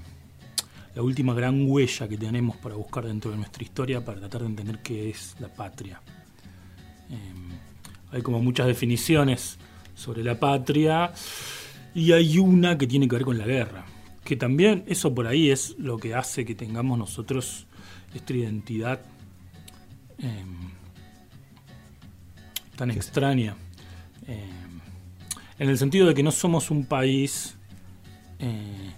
[0.96, 4.48] la última gran huella que tenemos para buscar dentro de nuestra historia para tratar de
[4.48, 6.02] entender qué es la patria.
[7.10, 7.34] Eh,
[8.14, 9.60] hay como muchas definiciones
[10.02, 11.14] sobre la patria
[11.94, 13.86] y hay una que tiene que ver con la guerra,
[14.24, 17.68] que también eso por ahí es lo que hace que tengamos nosotros
[18.14, 19.00] esta identidad
[20.18, 20.46] eh,
[22.76, 23.56] tan extraña,
[24.28, 24.50] eh,
[25.60, 27.56] en el sentido de que no somos un país
[28.40, 28.92] eh,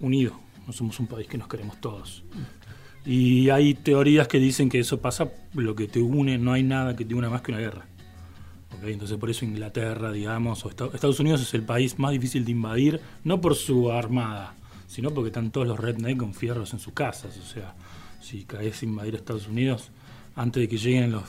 [0.00, 2.24] unido, no somos un país que nos queremos todos.
[3.06, 6.94] Y hay teorías que dicen que eso pasa, lo que te une, no hay nada
[6.94, 7.86] que te una más que una guerra.
[8.82, 12.52] Entonces por eso Inglaterra, digamos, o Esta- Estados Unidos es el país más difícil de
[12.52, 14.54] invadir, no por su armada,
[14.86, 17.36] sino porque están todos los redneck con fierros en sus casas.
[17.38, 17.74] O sea,
[18.20, 19.90] si caes a invadir a Estados Unidos,
[20.36, 21.24] antes de que lleguen los,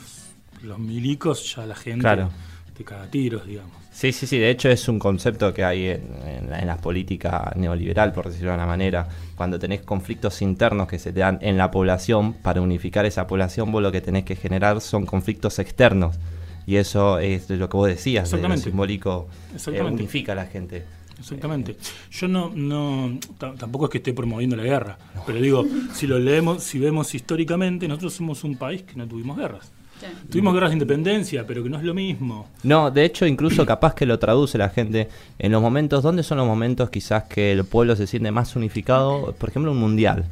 [0.63, 2.29] los milicos, ya la gente Claro.
[2.75, 3.73] te caga tiros, digamos.
[3.91, 6.75] Sí, sí, sí, de hecho es un concepto que hay en, en la, en la
[6.77, 9.07] política neoliberal, por decirlo de una manera.
[9.37, 13.71] Cuando tenés conflictos internos que se te dan en la población, para unificar esa población,
[13.71, 16.17] vos lo que tenés que generar son conflictos externos.
[16.67, 18.63] Y eso es de lo que vos decías, de lo Exactamente.
[18.69, 19.27] simbólico
[19.67, 20.83] eh, unifica a la gente.
[21.19, 21.77] Exactamente.
[22.11, 26.19] Yo no, no ta- tampoco es que esté promoviendo la guerra, pero digo, si lo
[26.19, 29.71] leemos, si vemos históricamente, nosotros somos un país que no tuvimos guerras.
[29.99, 30.07] Sí.
[30.29, 32.49] Tuvimos guerras de independencia, pero que no es lo mismo.
[32.63, 35.07] No, de hecho, incluso capaz que lo traduce la gente
[35.39, 39.33] en los momentos, ¿dónde son los momentos quizás que el pueblo se siente más unificado?
[39.39, 40.25] Por ejemplo, un mundial.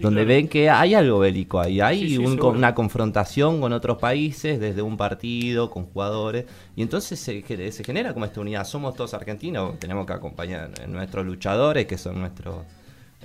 [0.00, 0.28] Sí, donde claro.
[0.36, 4.80] ven que hay algo bélico ahí, hay Sí, un- una confrontación con otros países desde
[4.80, 8.64] un partido, con jugadores, y entonces se, ge- se genera como esta unidad.
[8.64, 12.56] Somos todos argentinos, tenemos que acompañar a nuestros luchadores, que son nuestros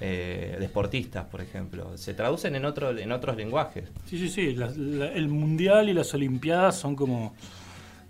[0.01, 1.97] eh, deportistas, por ejemplo.
[1.97, 3.85] Se traducen en, otro, en otros lenguajes.
[4.09, 4.53] Sí, sí, sí.
[4.53, 4.67] la-
[5.13, 7.33] el mundial y las olimpiadas son como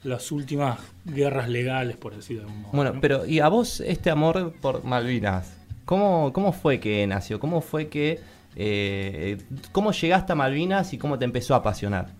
[0.03, 2.71] las últimas guerras legales, por decir de algún modo.
[2.73, 3.01] Bueno, ¿no?
[3.01, 5.53] pero ¿y a vos este amor por Malvinas?
[5.85, 7.39] ¿Cómo, cómo fue que nació?
[7.39, 8.19] ¿Cómo fue que...
[8.55, 9.37] eh,
[9.71, 12.13] ¿Cómo llegaste a Malvinas y cómo te empezó a apasionar?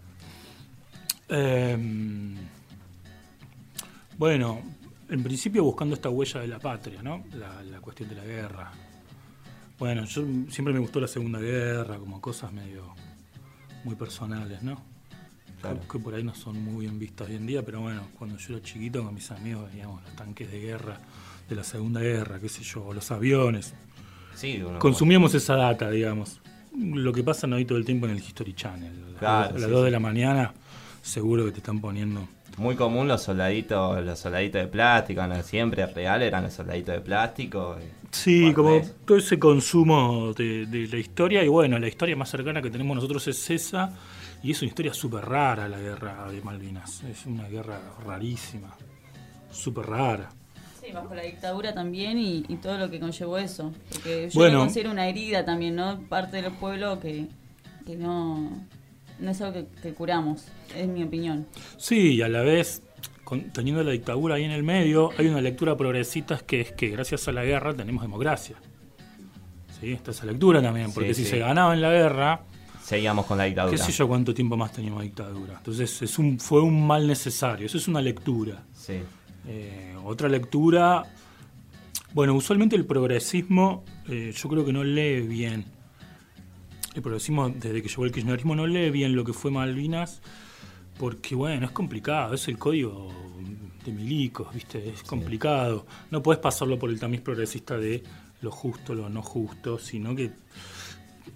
[1.29, 1.77] Eh,
[4.17, 4.61] bueno,
[5.09, 7.23] en principio buscando esta huella de la patria, ¿no?
[7.33, 8.71] La, la cuestión de la guerra.
[9.77, 12.95] Bueno, yo siempre me gustó la Segunda Guerra, como cosas medio
[13.83, 14.81] muy personales, ¿no?
[15.59, 15.81] Claro.
[15.81, 18.37] Que, que por ahí no son muy bien vistas hoy en día, pero bueno, cuando
[18.37, 20.99] yo era chiquito con mis amigos veíamos los tanques de guerra
[21.49, 23.73] de la Segunda Guerra, qué sé yo, o los aviones.
[24.35, 26.39] Sí, Consumíamos esa data, digamos.
[26.77, 28.91] Lo que pasa no hay todo el tiempo en el History Channel.
[29.15, 30.53] A Claro, las sí, 2 de la mañana
[31.01, 35.41] seguro que te están poniendo Muy común los soldaditos, los soldaditos de plástico, ¿no?
[35.43, 37.77] siempre real eran los soldaditos de plástico.
[37.79, 42.15] y- Sí, como es- todo ese consumo de, de la historia, y bueno, la historia
[42.15, 43.91] más cercana que tenemos nosotros es esa,
[44.41, 48.73] y es una historia súper rara la guerra de Malvinas, es una guerra rarísima,
[49.51, 50.29] súper rara.
[50.85, 53.71] Sí, bajo la dictadura también y, y todo lo que conllevó eso.
[53.91, 54.55] Porque yo Bueno.
[54.55, 55.99] lo considero una herida también, ¿no?
[56.09, 57.27] Parte del pueblo que,
[57.85, 58.51] que no,
[59.19, 60.45] no es algo que, que curamos,
[60.75, 61.47] es mi opinión.
[61.77, 62.83] Sí, y a la vez,
[63.23, 66.89] con- teniendo la dictadura ahí en el medio, hay una lectura progresista que es que
[66.89, 68.55] gracias a la guerra tenemos democracia.
[69.79, 71.31] Sí, está esa lectura también, porque Sí, si sí.
[71.31, 72.41] se ganaba en la guerra,
[72.83, 73.75] Seguíamos con la dictadura.
[73.75, 75.55] qué sé yo cuánto tiempo más teníamos dictadura.
[75.57, 78.63] Entonces es un, fue un mal necesario, eso es una lectura.
[78.73, 78.99] Sí.
[79.47, 81.03] Eh, otra lectura,
[82.13, 85.65] bueno, usualmente el progresismo eh, yo creo que no lee bien.
[86.95, 90.21] El progresismo, desde que llegó el kirchnerismo, no lee bien lo que fue Malvinas,
[90.97, 93.11] porque bueno, es complicado, es el código
[93.83, 94.89] de milicos, ¿viste?
[94.89, 95.85] Es complicado.
[96.09, 98.01] No puedes pasarlo por el tamiz progresista de
[98.41, 100.31] lo justo, lo no justo, sino que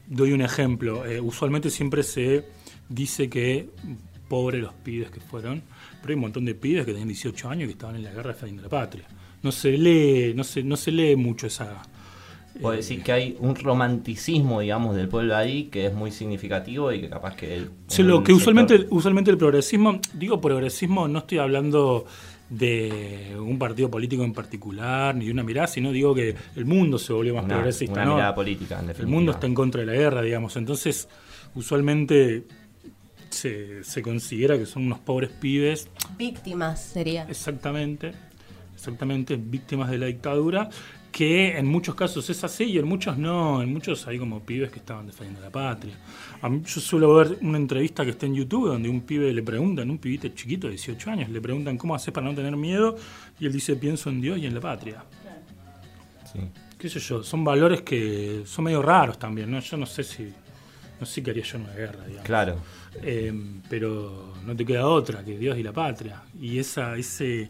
[0.08, 1.06] doy un ejemplo.
[1.06, 2.46] eh, usualmente siempre se
[2.88, 3.70] dice que
[4.30, 5.64] pobres los pibes que fueron,
[6.02, 8.12] pero hay un montón de pibes que tenían 18 años y que estaban en la
[8.12, 9.06] guerra defendiendo la patria.
[9.42, 11.82] No se lee, no se, no se lee mucho esa.
[12.62, 16.92] Puedo eh, decir que hay un romanticismo, digamos, del pueblo ahí que es muy significativo
[16.92, 17.56] y que capaz que...
[17.56, 22.06] el- Sí, lo que usualmente, sector- usualmente el progresismo, digo progresismo, no estoy hablando
[22.50, 26.98] de un partido político en particular, ni de una mirada, sino digo que el mundo
[26.98, 27.94] se volvió más Una- progresista.
[27.94, 28.16] una ¿no?
[28.16, 29.16] mirada política, en El definitiva.
[29.16, 30.58] mundo está en contra de la guerra, digamos.
[30.58, 31.08] Entonces,
[31.56, 32.44] usualmente
[33.30, 35.88] se, se considera que son unos pobres pibes,
[36.18, 37.24] Víctimas sería.
[37.30, 38.14] exactamente,
[38.74, 40.70] exactamente, víctimas de la dictadura,
[41.12, 44.72] que en muchos casos es así y en muchos no, en muchos hay como pibes
[44.72, 45.96] que estaban defendiendo la patria.
[46.42, 49.42] A mí, yo suelo ver una entrevista que está en YouTube donde un pibe le
[49.44, 52.96] preguntan, un pibito chiquito de 18 años, le preguntan cómo haces para no tener miedo
[53.40, 55.04] y él dice pienso en Dios y en la patria.
[56.32, 56.40] Sí.
[56.78, 59.60] qué sé yo, son valores que son medio raros también, ¿no?
[59.60, 60.32] Yo no sé si,
[61.00, 62.26] no sé qué haría yo en una guerra, digamos.
[62.26, 62.56] Claro.
[63.04, 63.34] Eh,
[63.70, 66.22] pero no te queda otra que Dios y la patria.
[66.40, 67.50] Y esa, ese,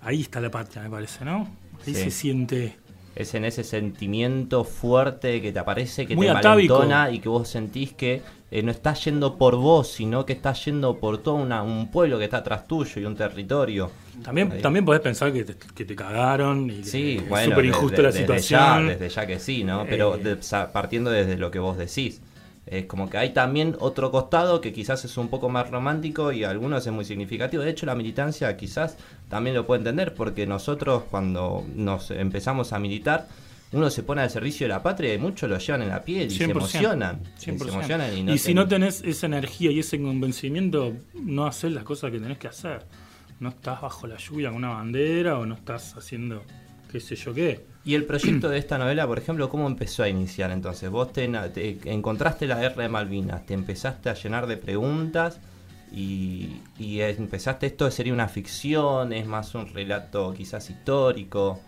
[0.00, 1.48] ahí está la patria, me parece, ¿no?
[1.86, 2.02] Ahí Sí.
[2.04, 2.76] se siente.
[3.16, 7.48] es en ese sentimiento fuerte que te aparece, que Muy te malentona y que vos
[7.48, 11.62] sentís que eh, no estás yendo por vos, sino que estás yendo por todo una-
[11.64, 13.90] un pueblo que está atrás tuyo y un territorio.
[14.22, 14.62] También, Ahí.
[14.62, 17.68] también podés pensar que te, que te cagaron y Sí, que es bueno, súper de-
[17.68, 18.60] injusta la desde situación.
[18.60, 19.84] ya, desde ya que sí, ¿no?
[19.88, 20.18] Pero Eh.
[20.22, 20.36] de-
[20.72, 22.20] partiendo desde lo que vos decís.
[22.70, 26.44] Es como que hay también otro costado que quizás es un poco más romántico y
[26.44, 27.62] a algunos es muy significativo.
[27.62, 28.96] De hecho, la militancia quizás
[29.28, 33.26] también lo puede entender porque nosotros cuando nos empezamos a militar,
[33.72, 36.26] uno se pone al servicio de la patria y muchos lo llevan en la piel
[36.28, 37.20] y se 100%, emocionan.
[37.38, 37.58] y 100%.
[37.64, 41.46] se emocionan y, Y, no si ten- no tenés esa energía y ese convencimiento, no
[41.46, 42.84] haces las cosas que tenés que hacer.
[43.40, 46.42] No estás bajo la lluvia con una bandera o no estás haciendo
[46.90, 47.64] qué sé yo qué.
[47.88, 50.90] Y el proyecto de esta novela, por ejemplo, ¿cómo empezó a iniciar entonces?
[50.90, 55.40] Vos te, te encontraste la guerra de Malvinas, te empezaste a llenar de preguntas
[55.90, 61.62] y, y empezaste, esto sería una ficción, es más un relato quizás histórico.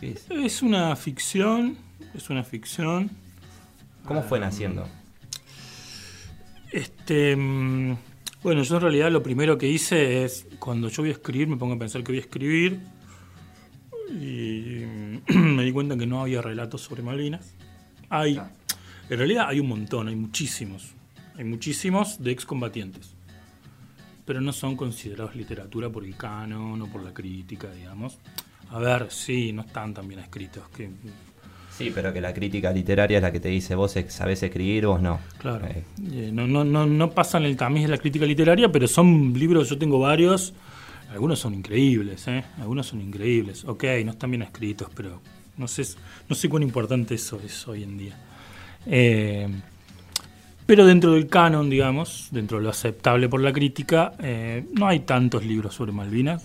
[0.00, 0.26] ¿Qué es?
[0.28, 1.78] Es una ficción,
[2.14, 3.08] es una ficción.
[4.04, 4.88] ¿Cómo fue naciendo?
[6.72, 7.96] Este, mm,
[8.42, 11.56] bueno, yo en realidad lo primero que hice es, cuando yo voy a escribir, me
[11.56, 12.80] pongo a pensar que voy a escribir
[14.10, 14.84] y
[15.34, 17.54] me di cuenta que no había relatos sobre Malvinas.
[18.08, 18.40] Hay,
[19.08, 20.94] en realidad hay un montón, hay muchísimos,
[21.36, 23.14] hay muchísimos de excombatientes,
[24.24, 28.18] pero no son considerados literatura por el canon o por la crítica, digamos.
[28.70, 30.90] A ver, sí, no están tan bien escritos, que
[31.80, 35.00] Sí, pero que la crítica literaria es la que te dice, vos sabés escribir, vos
[35.00, 35.18] no.
[35.38, 35.66] Claro.
[35.66, 39.32] Eh, Eh, no, no, no, no pasan el tamiz de la crítica literaria, pero son
[39.32, 40.52] libros, yo tengo varios,
[41.10, 42.44] algunos son increíbles, ¿eh?
[42.58, 43.64] algunos son increíbles.
[43.64, 45.20] Ok, no están bien escritos, pero
[45.56, 45.82] no sé,
[46.28, 48.18] no sé cuán importante eso es hoy en día.
[48.86, 49.48] Eh,
[50.66, 55.00] pero dentro del canon, digamos, dentro de lo aceptable por la crítica, eh, no hay
[55.00, 56.44] tantos libros sobre Malvinas.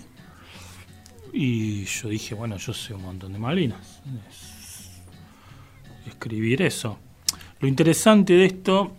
[1.32, 4.02] Y yo dije, bueno, yo sé un montón de Malvinas.
[4.28, 5.00] Es-
[6.08, 6.98] escribir eso.
[7.60, 8.96] Lo interesante de esto,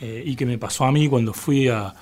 [0.00, 1.94] eh, y que me pasó a mí cuando fui a...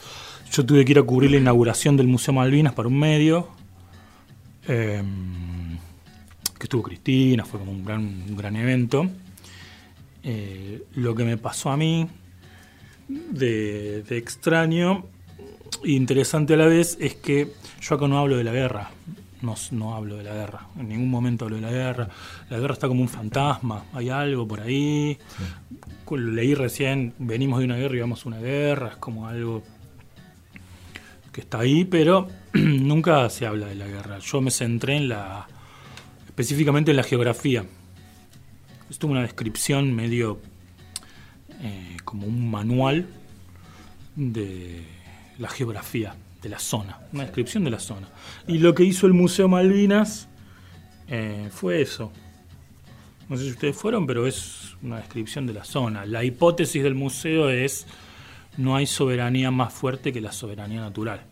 [0.52, 3.48] Yo tuve que ir a cubrir la inauguración del Museo Malvinas para un medio,
[4.68, 5.02] eh,
[6.58, 9.08] que estuvo Cristina, fue como un gran, un gran evento.
[10.22, 12.06] Eh, lo que me pasó a mí
[13.08, 15.06] de, de extraño
[15.82, 18.90] e interesante a la vez es que yo acá no hablo de la guerra,
[19.40, 22.08] no, no hablo de la guerra, en ningún momento hablo de la guerra.
[22.50, 25.16] La guerra está como un fantasma, hay algo por ahí.
[26.10, 29.62] Leí recién, venimos de una guerra y vamos a una guerra, es como algo
[31.32, 34.18] que está ahí, pero nunca se habla de la guerra.
[34.18, 35.48] Yo me centré en la,
[36.26, 37.64] específicamente en la geografía.
[38.90, 40.38] Esto es una descripción medio
[41.62, 43.06] eh, como un manual
[44.14, 44.84] de
[45.38, 48.08] la geografía de la zona, una descripción de la zona.
[48.46, 50.28] Y lo que hizo el Museo Malvinas
[51.08, 52.12] eh, fue eso.
[53.28, 56.04] No sé si ustedes fueron, pero es una descripción de la zona.
[56.04, 57.86] La hipótesis del museo es
[58.56, 61.22] no hay soberanía más fuerte que la soberanía natural.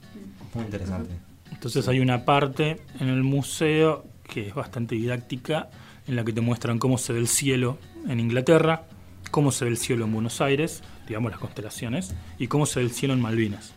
[0.55, 1.15] muy interesante.
[1.51, 5.69] Entonces hay una parte en el museo que es bastante didáctica,
[6.07, 8.85] en la que te muestran cómo se ve el cielo en Inglaterra,
[9.31, 12.87] cómo se ve el cielo en Buenos Aires, digamos las constelaciones, y cómo se ve
[12.87, 13.75] el cielo en Malvinas.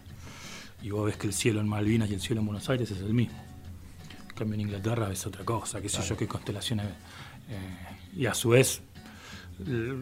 [0.81, 2.99] Y vos ves que el cielo en Malvinas y el cielo en Buenos Aires es
[2.99, 3.37] el mismo.
[4.29, 6.85] En cambio en Inglaterra ves otra cosa, qué sé yo, qué constelaciones.
[7.49, 8.81] eh, y a su vez,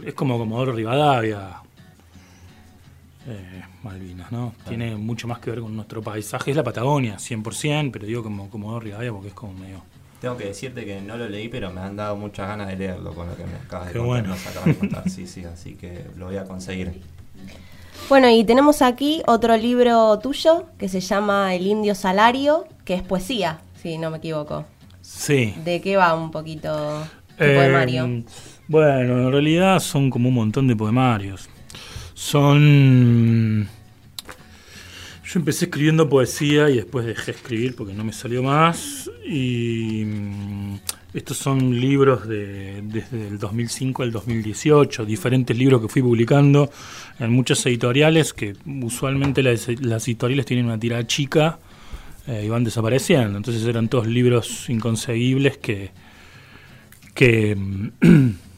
[0.05, 1.61] es como Comodoro Rivadavia,
[3.27, 4.53] eh, Malvinas, ¿no?
[4.67, 6.51] Tiene mucho más que ver con nuestro paisaje.
[6.51, 9.83] Es la Patagonia, 100%, pero digo como Comodoro Rivadavia porque es como medio...
[10.19, 13.11] Tengo que decirte que no lo leí, pero me han dado muchas ganas de leerlo
[13.13, 14.21] con lo que me acabas de Qué contar.
[14.21, 14.29] bueno.
[14.35, 15.09] nos acabas de contar.
[15.09, 17.01] Sí, sí, así que lo voy a conseguir.
[18.07, 23.01] Bueno, y tenemos aquí otro libro tuyo que se llama El Indio Salario, que es
[23.01, 24.65] poesía, si no me equivoco.
[25.01, 25.55] Sí.
[25.63, 27.03] ¿De qué va un poquito
[27.37, 28.23] tu Eh, poemario?
[28.67, 31.49] Bueno, en realidad son como un montón de poemarios.
[32.21, 33.67] Son...
[35.25, 39.09] Yo empecé escribiendo poesía y después dejé escribir porque no me salió más.
[39.25, 40.75] Y mm,
[41.15, 46.69] estos son libros de, desde el 2005 al 2018, diferentes libros que fui publicando
[47.17, 51.57] en muchas editoriales que usualmente las, editoriales tienen una tirada chica
[52.27, 53.35] eh, y van desapareciendo.
[53.35, 55.89] Entonces eran todos libros inconseguibles que,
[57.15, 57.57] que,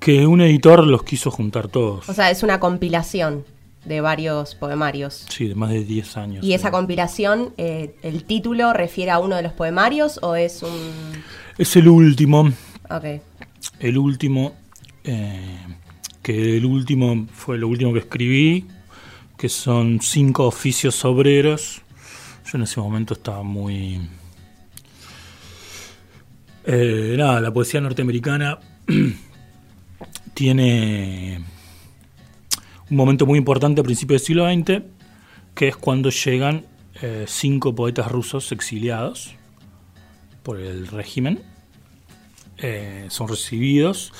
[0.00, 2.08] que un editor los quiso juntar todos.
[2.08, 3.44] O sea, es una compilación
[3.84, 5.26] de varios poemarios.
[5.28, 6.44] Sí, de más de 10 años.
[6.44, 10.70] ¿Y esa compilación, eh, el título refiere a uno de los poemarios o es un...?
[11.56, 12.52] Es el último,
[12.90, 13.04] Ok.
[13.78, 14.54] el último,
[15.04, 15.58] eh,
[16.22, 18.66] que el último fue lo último que escribí,
[19.38, 21.80] que son cinco oficios obreros.
[22.50, 24.00] Yo en ese momento estaba muy...
[26.64, 28.58] Eh, nada, la poesía norteamericana
[30.36, 31.40] tiene
[32.90, 34.82] un momento muy importante a principios del siglo XX,
[35.54, 36.66] que es cuando llegan
[37.00, 39.34] eh, cinco poetas rusos exiliados
[40.42, 41.40] por el régimen.
[42.58, 44.12] Eh, son recibidos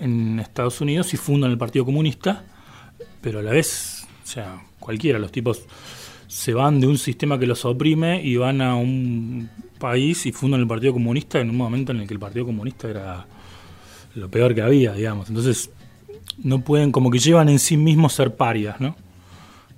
[0.00, 2.44] en Estados Unidos y fundan el Partido Comunista,
[3.20, 5.62] pero a la vez, o sea, cualquiera, los tipos
[6.26, 9.48] se van de un sistema que los oprime y van a un
[9.78, 12.90] país y fundan el Partido Comunista en un momento en el que el Partido Comunista
[12.90, 13.26] era
[14.14, 15.28] lo peor que había, digamos.
[15.28, 15.70] Entonces,
[16.42, 18.96] no pueden, como que llevan en sí mismos ser parias, ¿no?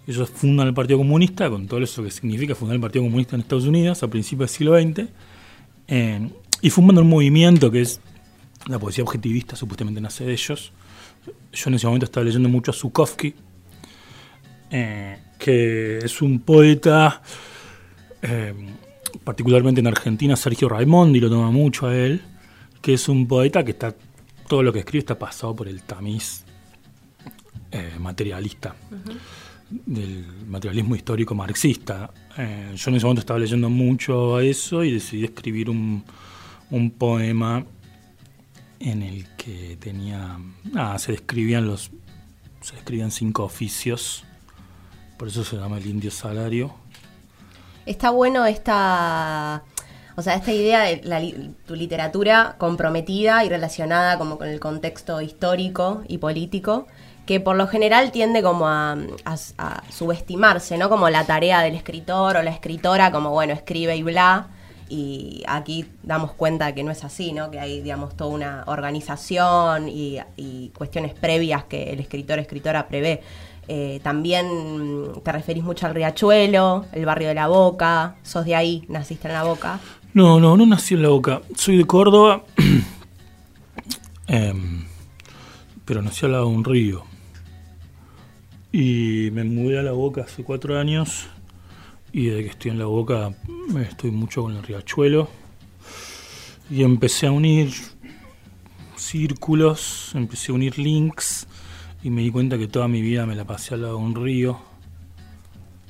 [0.06, 3.42] Ellos fundan el Partido Comunista, con todo eso que significa fundar el Partido Comunista en
[3.42, 5.10] Estados Unidos a principios del siglo XX,
[5.88, 6.28] eh,
[6.60, 8.00] y fundan un movimiento que es
[8.66, 10.72] la poesía objetivista, supuestamente nace de ellos.
[11.52, 13.34] Yo en ese momento estaba leyendo mucho a Zukovsky,
[14.70, 17.22] eh, que es un poeta,
[18.22, 18.54] eh,
[19.22, 22.22] particularmente en Argentina, Sergio Raimondi lo toma mucho a él,
[22.82, 23.94] que es un poeta que está,
[24.48, 26.44] todo lo que escribe está pasado por el tamiz
[27.70, 28.74] eh, materialista,
[29.70, 32.10] del materialismo histórico marxista.
[32.36, 36.04] Eh, yo en ese momento estaba leyendo mucho a eso y decidí escribir un,
[36.70, 37.64] un poema
[38.80, 40.38] en el que tenía,
[40.74, 41.90] ah, se describían los,
[42.60, 44.24] se describían cinco oficios,
[45.18, 46.74] por eso se llama el indio salario.
[47.86, 49.62] Está bueno esta,
[50.16, 51.20] o sea, esta idea de la
[51.66, 56.86] tu literatura comprometida y relacionada como con el contexto histórico y político,
[57.26, 58.96] que por lo general tiende como a,
[59.90, 60.88] subestimarse, ¿no?
[60.88, 64.48] Como la tarea del escritor o la escritora, como bueno, escribe y bla.
[64.88, 67.50] Y aquí damos cuenta que no es así, ¿no?
[67.50, 70.20] Que hay, digamos, toda una organización y,
[70.76, 73.22] cuestiones previas que el escritor escritora prevé.
[73.66, 78.54] Eh, también mm, te referís mucho al Riachuelo, el barrio de la Boca, sos de
[78.54, 79.80] ahí, naciste en la Boca.
[80.14, 81.42] No, no, no nací en la boca.
[81.56, 82.44] Soy de Córdoba,
[84.28, 84.84] em,
[85.84, 87.04] pero nací al lado de un río.
[88.70, 91.26] Y me mudé a la boca hace cuatro años.
[92.12, 93.34] Y desde que estoy en la boca
[93.80, 95.28] estoy mucho con el riachuelo.
[96.70, 97.72] Y empecé a unir
[98.94, 101.48] círculos, empecé a unir links.
[102.04, 104.14] Y me di cuenta que toda mi vida me la pasé al lado de un
[104.14, 104.60] río.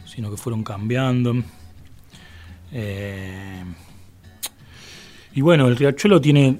[0.07, 1.35] Sino que fueron cambiando.
[2.73, 3.65] Eh,
[5.35, 6.59] y bueno, el riachuelo tiene,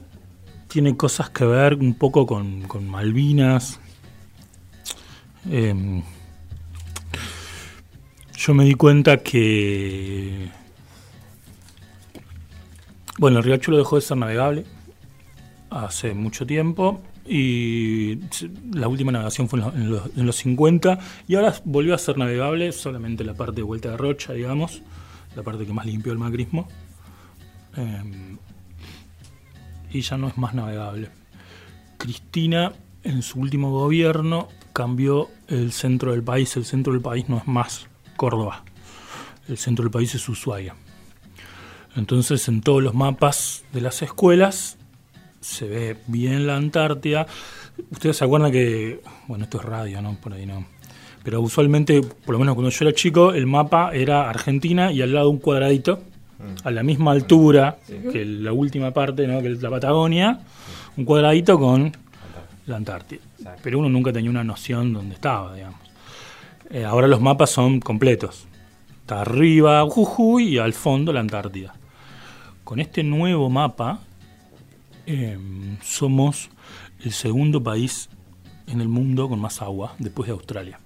[0.69, 3.79] tiene cosas que ver un poco con, Malvinas.
[5.51, 6.03] Eh,
[8.37, 10.49] yo me di cuenta que.
[13.19, 14.65] Bueno, el riachuelo dejó de ser navegable
[15.71, 18.19] hace mucho tiempo y
[18.73, 21.99] la última navegación fue en los, en los- en los 50 y ahora volvió a
[21.99, 24.83] ser navegable solamente la parte de vuelta de Rocha, digamos,
[25.37, 26.69] la parte que más limpió el macrismo.
[27.77, 28.34] Eh,
[29.95, 31.09] y ya no es más navegable.
[31.97, 32.73] Cristina,
[33.03, 36.57] en su último gobierno, cambió el centro del país.
[36.57, 37.87] El centro del país no es más
[38.17, 38.65] Córdoba.
[39.49, 40.75] El centro del país es Ushuaia.
[41.97, 44.79] Entonces, en todos los mapas de las escuelas
[45.41, 47.27] se ve bien la Antártida.
[47.91, 50.17] Ustedes se acuerdan que, bueno, esto es radio, ¿no?
[50.21, 50.67] Por ahí no.
[51.23, 55.13] Pero usualmente, por lo menos cuando yo era chico, el mapa era Argentina y al
[55.13, 56.03] lado un cuadradito,
[56.63, 59.41] a la misma altura que la última parte, ¿no?
[59.43, 60.41] que es la Patagonia,
[60.97, 61.93] un cuadradito con
[62.67, 63.23] la Antártida.
[63.63, 65.81] Pero uno nunca tenía una noción dónde estaba, digamos.
[66.71, 68.47] Eh, ahora los mapas son completos.
[69.01, 71.75] Está arriba Jujuy y al fondo la Antártida.
[72.65, 74.01] Con este nuevo mapa,
[75.07, 75.39] eh,
[75.83, 76.49] somos
[77.03, 78.09] el segundo país
[78.67, 80.81] en el mundo con más agua después de Australia.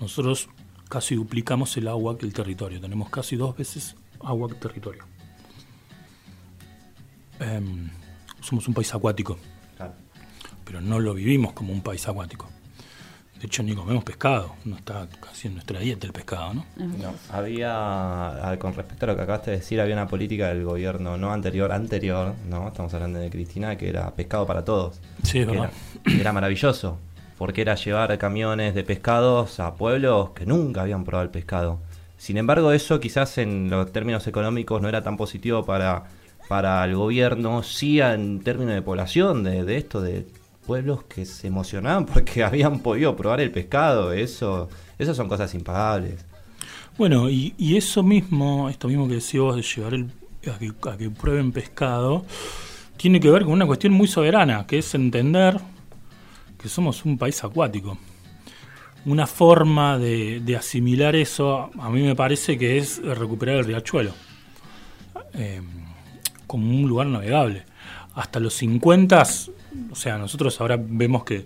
[0.00, 0.48] Nosotros
[0.88, 2.80] casi duplicamos el agua que el territorio.
[2.80, 3.96] Tenemos casi dos veces
[4.26, 5.04] agua territorio.
[7.40, 7.90] Em,
[8.40, 9.38] somos un país acuático,
[9.76, 9.92] Claro.
[10.64, 12.48] pero no lo vivimos como un país acuático.
[13.38, 14.54] De hecho, ni comemos pescado.
[14.64, 16.64] No está casi en nuestra dieta el pescado, ¿no?
[16.76, 20.64] No, había, ah, con respecto a lo que acabaste de decir, había una política del
[20.64, 25.00] gobierno no anterior, anterior, no, estamos hablando de Cristina, que era pescado para todos.
[25.22, 25.70] Sí, es verdad.
[26.06, 26.98] Era, era maravilloso,
[27.36, 31.78] porque era llevar camiones de pescados a pueblos que nunca habían probado el pescado.
[32.26, 36.06] Sin embargo, eso quizás en los términos económicos no era tan positivo para,
[36.48, 40.26] para el gobierno, sí en términos de población, de, esto, de
[40.66, 44.68] pueblos que se emocionaban porque habían podido probar el pescado, eso,
[44.98, 46.24] eso son cosas impagables.
[46.98, 50.10] Bueno, y, eso mismo, esto mismo que decís vos de llevar el,
[50.82, 52.24] a que prueben pescado,
[52.96, 55.60] tiene que ver con una cuestión muy soberana, que es entender
[56.58, 57.96] que somos un país acuático.
[59.06, 64.12] Una forma de, asimilar eso, a mí me parece que es recuperar el riachuelo
[65.32, 65.60] eh,
[66.46, 67.64] como un lugar navegable.
[68.14, 69.22] hasta los 50,
[69.92, 71.44] o sea, nosotros ahora vemos que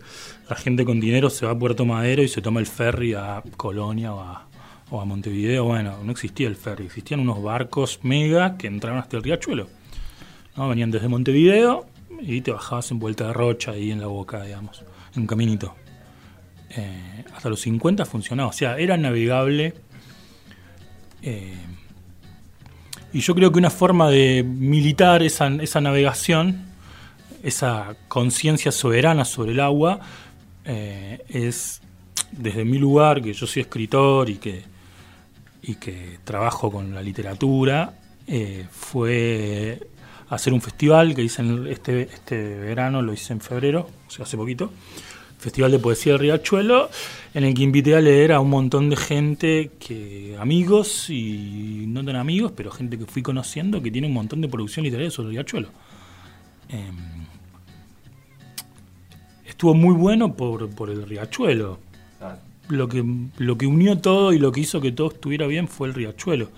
[0.49, 3.43] la gente con dinero se va a Puerto Madero y se toma el ferry a
[3.57, 4.47] Colonia o a,
[4.91, 5.65] o a Montevideo.
[5.65, 9.69] Bueno, no existía el ferry, existían unos barcos mega que entraban hasta el riachuelo.
[10.57, 10.69] ¿no?
[10.69, 11.87] Venían desde Montevideo
[12.21, 14.83] y te bajabas en Vuelta de Rocha ahí en la boca, digamos,
[15.15, 15.75] en un caminito.
[16.77, 19.75] Eh, hasta los 50 funcionaba, o sea, era navegable.
[21.23, 21.55] eh,
[23.13, 26.67] y yo creo que una forma de militar esa, esa navegación,
[27.43, 29.99] esa conciencia soberana sobre el agua,
[30.65, 31.81] eh, es
[32.31, 34.63] desde mi lugar, que yo soy escritor y que,
[35.63, 37.95] y que trabajo con la literatura,
[38.71, 39.89] fue
[40.29, 44.25] hacer un festival que hice en este, este verano, lo hice en febrero, o sea,
[44.25, 44.71] hace poquito,
[45.41, 46.91] Festival de Poesía del Riachuelo,
[47.33, 52.05] en el que invité a leer a un montón de gente, que amigos y no
[52.05, 55.31] tan amigos, pero gente que fui conociendo que tiene un montón de producción literaria sobre
[55.31, 55.69] el Riachuelo.
[56.69, 56.91] Eh,
[59.47, 61.79] estuvo muy bueno por, por el Riachuelo.
[62.69, 63.03] Lo que,
[63.39, 66.51] lo que unió todo y lo que hizo que todo estuviera bien fue el Riachuelo.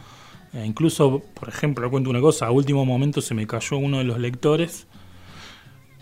[0.55, 4.05] Eh, incluso, por ejemplo, cuento una cosa, a último momento se me cayó uno de
[4.05, 4.89] los lectores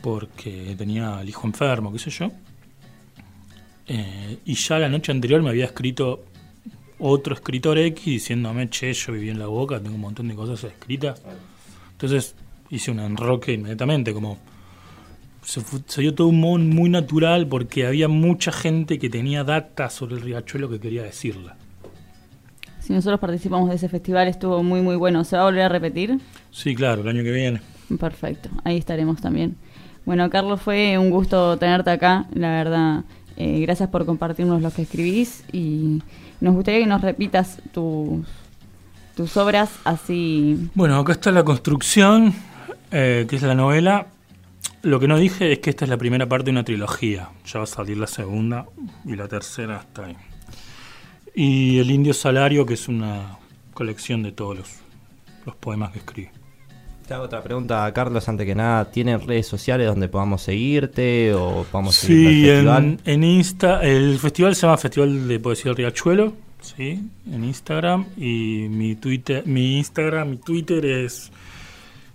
[0.02, 2.30] porque tenía el hijo enfermo, qué sé yo.
[3.92, 6.22] Eh, y ya la noche anterior me había escrito
[7.00, 10.62] otro escritor X diciéndome, che, yo viví en la boca, tengo un montón de cosas
[10.62, 11.20] escritas.
[11.90, 12.36] Entonces
[12.70, 14.38] hice un enroque inmediatamente, como
[15.42, 20.14] se, dio todo un modo muy natural porque había mucha gente que tenía data sobre
[20.14, 21.56] el riachuelo que quería decirla.
[22.78, 25.24] Si nosotros participamos de ese festival, estuvo muy, muy bueno.
[25.24, 26.20] ¿Se va a volver a repetir?
[26.52, 27.60] Sí, claro, el año que viene.
[27.98, 29.56] Perfecto, ahí estaremos también.
[30.06, 33.04] Bueno, Carlos, fue un gusto tenerte acá, la verdad.
[33.42, 36.02] Eh, gracias por compartirnos lo que escribís y
[36.42, 38.26] nos gustaría que nos repitas tus,
[39.16, 40.68] tus obras así.
[40.74, 42.34] Bueno, acá está la construcción,
[42.90, 44.08] eh, que es la novela.
[44.82, 47.30] Lo que no dije es que esta es la primera parte de una trilogía.
[47.46, 48.66] Ya va a salir la segunda
[49.06, 50.16] y la tercera está ahí.
[51.34, 53.38] Y El Indio Salario, que es una
[53.72, 54.70] colección de todos los,
[55.46, 56.28] los poemas que escribí.
[57.10, 58.88] Te hago otra pregunta, Carlos, antes que nada.
[58.92, 62.84] ¿Tienen redes sociales donde podamos seguirte o podamos seguir Sí, al festival?
[62.84, 68.06] en, en Insta, el festival se llama Festival de Poesía del Riachuelo, sí, en Instagram
[68.16, 71.32] y mi Twitter, mi Instagram, mi Twitter es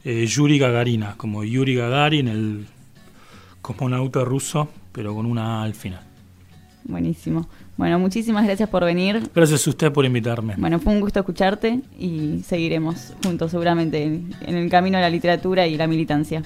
[0.05, 2.65] eh, Yuri Gagarina, como Yuri Gagarin, el
[3.61, 6.03] cosmonauta ruso, pero con una A al final.
[6.85, 7.49] Buenísimo.
[7.77, 9.29] Bueno, muchísimas gracias por venir.
[9.35, 10.55] Gracias a usted por invitarme.
[10.57, 15.67] Bueno, fue un gusto escucharte y seguiremos juntos seguramente en, el camino de la literatura
[15.67, 16.41] y la militancia.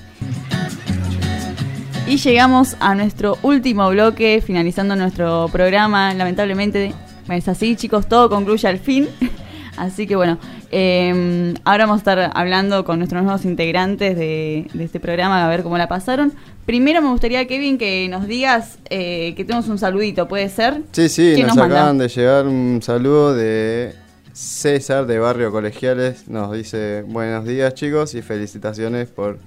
[2.07, 6.15] Y llegamos a nuestro último bloque, finalizando nuestro programa.
[6.15, 6.93] Lamentablemente
[7.29, 9.07] es así, chicos, todo concluye al fin.
[9.77, 10.39] Así que bueno,
[10.71, 15.47] eh, ahora vamos a estar hablando con nuestros nuevos integrantes de, de este programa, a
[15.47, 16.33] ver cómo la pasaron.
[16.69, 20.83] Primero me gustaría, Kevin, que nos digas eh, que tenemos un saludito, ¿puede ser?
[20.91, 23.95] Sí, sí, ¿Quién nos, nos acaban de llegar un saludo de
[24.33, 26.27] César de Barrio Colegiales.
[26.27, 29.39] Nos dice buenos días chicos y felicitaciones por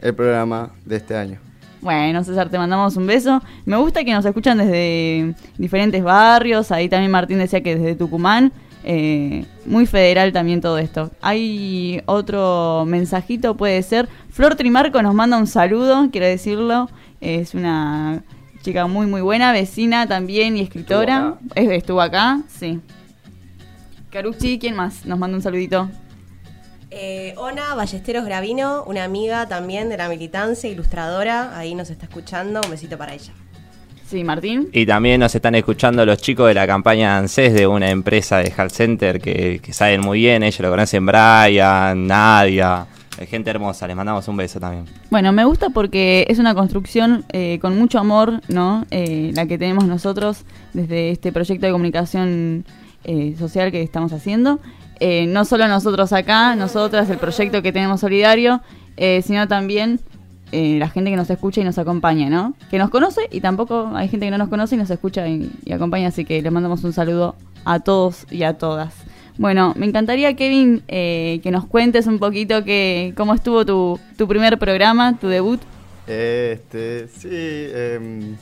[0.00, 1.40] el programa de este año.
[1.80, 3.42] Bueno, César, te mandamos un beso.
[3.64, 6.70] Me gusta que nos escuchan desde diferentes barrios.
[6.70, 8.52] Ahí también Martín decía que desde Tucumán.
[8.84, 11.10] Eh, muy federal también todo esto.
[11.20, 14.08] Hay otro mensajito, puede ser.
[14.30, 16.88] Flor Trimarco nos manda un saludo, quiero decirlo.
[17.20, 18.24] Es una
[18.62, 21.38] chica muy, muy buena, vecina también y escritora.
[21.54, 22.80] Es- Estuvo acá, sí.
[24.10, 25.06] Carucci, ¿quién más?
[25.06, 25.88] Nos manda un saludito.
[26.90, 32.60] Eh, Ona Ballesteros Gravino, una amiga también de la militancia, ilustradora, ahí nos está escuchando,
[32.62, 33.32] un besito para ella.
[34.12, 34.68] Sí, Martín.
[34.74, 38.52] Y también nos están escuchando los chicos de la campaña ANSES de una empresa de
[38.54, 42.86] Health Center que, que saben muy bien, ellos lo conocen Brian, Nadia,
[43.26, 44.84] gente hermosa, les mandamos un beso también.
[45.08, 48.84] Bueno, me gusta porque es una construcción eh, con mucho amor, ¿no?
[48.90, 50.44] Eh, la que tenemos nosotros
[50.74, 52.66] desde este proyecto de comunicación
[53.04, 54.60] eh, social que estamos haciendo.
[55.00, 58.60] No solo nosotros acá, nosotras, el proyecto que tenemos solidario,
[59.24, 59.98] sino también
[60.52, 62.54] eh, la gente que nos escucha y nos acompaña, ¿no?
[62.70, 65.50] Que nos conoce y tampoco hay gente que no nos conoce y nos escucha y,
[65.72, 67.34] acompaña, así que les mandamos un saludo
[67.64, 68.94] a todos y a todas.
[69.38, 74.28] Bueno, me encantaría, Kevin, eh, que nos cuentes un poquito que, cómo estuvo tu, tu
[74.28, 75.60] primer programa, tu debut.
[76.06, 78.36] Este, sí, em,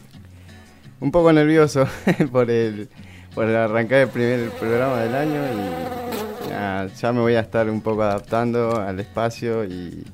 [0.98, 1.86] un poco nervioso
[2.32, 2.88] por el
[3.34, 8.02] por arrancar el primer programa del año y ya me voy a estar un poco
[8.02, 10.04] adaptando al espacio y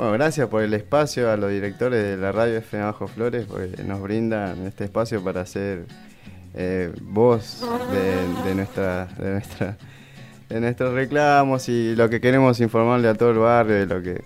[0.00, 3.82] bueno, gracias por el espacio a los directores de la radio FM Bajo Flores porque
[3.84, 5.84] nos brindan este espacio para hacer
[6.54, 9.76] eh, voz de, de nuestra de nuestra
[10.48, 14.24] de nuestros reclamos y lo que queremos informarle a todo el barrio de lo que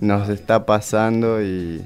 [0.00, 1.84] nos está pasando y,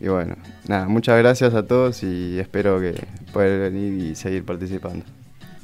[0.00, 0.34] y bueno,
[0.66, 2.94] nada, muchas gracias a todos y espero que
[3.32, 5.04] poder venir y seguir participando.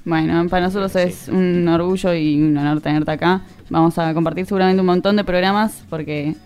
[0.07, 3.43] Bueno, para nosotros es un orgullo y un honor tenerte acá.
[3.71, 6.37] Vamos a compartir seguramente un montón de programas porque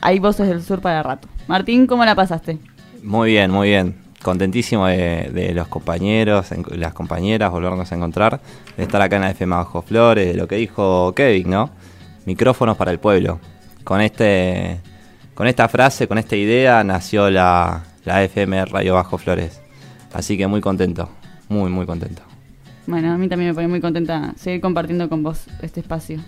[0.00, 1.28] hay voces del sur para rato.
[1.48, 2.58] Martín, ¿cómo la pasaste?
[3.02, 3.96] Muy bien, muy bien.
[4.22, 8.40] Contentísimo de, de los compañeros, en- las compañeras, volvernos a encontrar,
[8.76, 11.70] de estar acá en la FM Bajo Flores, de lo que dijo Kevin, ¿no?
[12.24, 13.38] Micrófonos para el pueblo.
[13.84, 14.80] Con este,
[15.34, 19.60] con esta frase, con esta idea, nació la, la FM Radio Bajo Flores.
[20.12, 21.08] Así que muy contento,
[21.48, 22.22] muy, muy contento.
[22.88, 26.18] Bueno, a mí también me pone muy contenta seguir compartiendo con vos este espacio.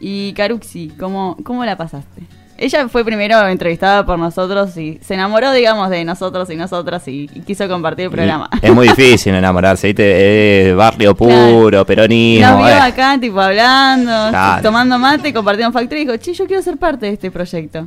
[0.00, 2.22] Y Caruxi, ¿cómo, ¿cómo la pasaste?
[2.56, 7.28] Ella fue primero entrevistada por nosotros y se enamoró, digamos, de nosotros y nosotras y,
[7.34, 8.48] y quiso compartir el programa.
[8.62, 10.70] Y Es muy difícil enamorarse, ¿viste?
[10.70, 11.84] Es barrio puro, Claro.
[11.86, 12.46] peronismo.
[12.48, 12.80] Nos vio eh.
[12.80, 14.62] acá, tipo, hablando, Claro.
[14.62, 17.86] tomando mate, compartiendo factura y dijo, che, yo quiero ser parte de este proyecto.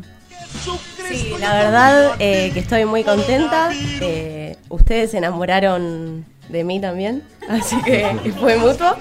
[1.10, 3.70] Sí, la verdad eh, que estoy muy contenta.
[4.02, 8.06] Eh, ustedes se enamoraron de mí también, así que
[8.40, 8.96] fue mutuo.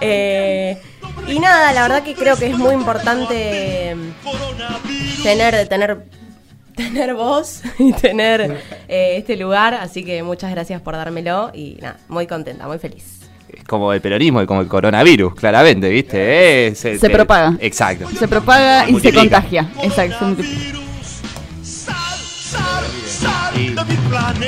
[0.00, 0.80] Eh,
[1.26, 6.04] y nada, la verdad que creo que es muy importante mm, tener, tener,
[6.76, 11.96] tener voz y tener eh, este lugar, así que muchas gracias por dármelo y nada,
[12.08, 13.04] muy contenta, muy feliz.
[13.52, 16.66] Es como el peronismo y como el coronavirus, claramente, ¿viste?
[16.68, 17.56] Eh, Se te- propaga.
[17.60, 18.06] Exacto.
[18.10, 19.70] Se propaga y se contagia.
[19.82, 20.36] Exacto.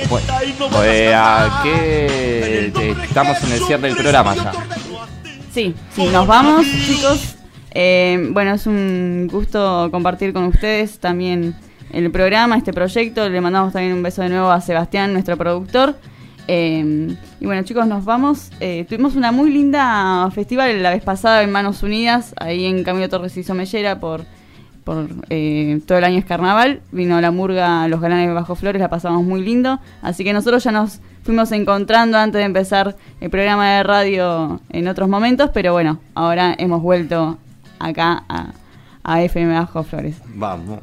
[0.08, 0.26] Bueno,
[0.72, 4.52] pues, ¿a qué te- estamos en el cierre del programa ya?
[5.50, 7.36] Sí, sí, nos vamos, chicos.
[7.72, 11.56] Eh, bueno, es un gusto compartir con ustedes también
[11.92, 13.28] el programa, este proyecto.
[13.28, 15.96] Le mandamos también un beso de nuevo a Sebastián, nuestro productor.
[16.46, 18.50] Eh, y bueno, chicos, nos vamos.
[18.60, 23.08] Eh, tuvimos una muy linda festival la vez pasada en Manos Unidas, ahí en Camilo
[23.08, 24.24] Torres y Somellera, por,
[24.84, 26.80] por eh, todo el año es carnaval.
[26.92, 29.80] Vino la murga Los Galanes Bajo Flores, la pasamos muy lindo.
[30.00, 31.00] Así que nosotros ya nos
[31.30, 36.56] fuimos encontrando antes de empezar el programa de radio en otros momentos, pero bueno, ahora
[36.58, 37.38] hemos vuelto
[37.78, 38.48] acá a,
[39.04, 40.16] a FM Bajo Flores.
[40.34, 40.80] Vamos.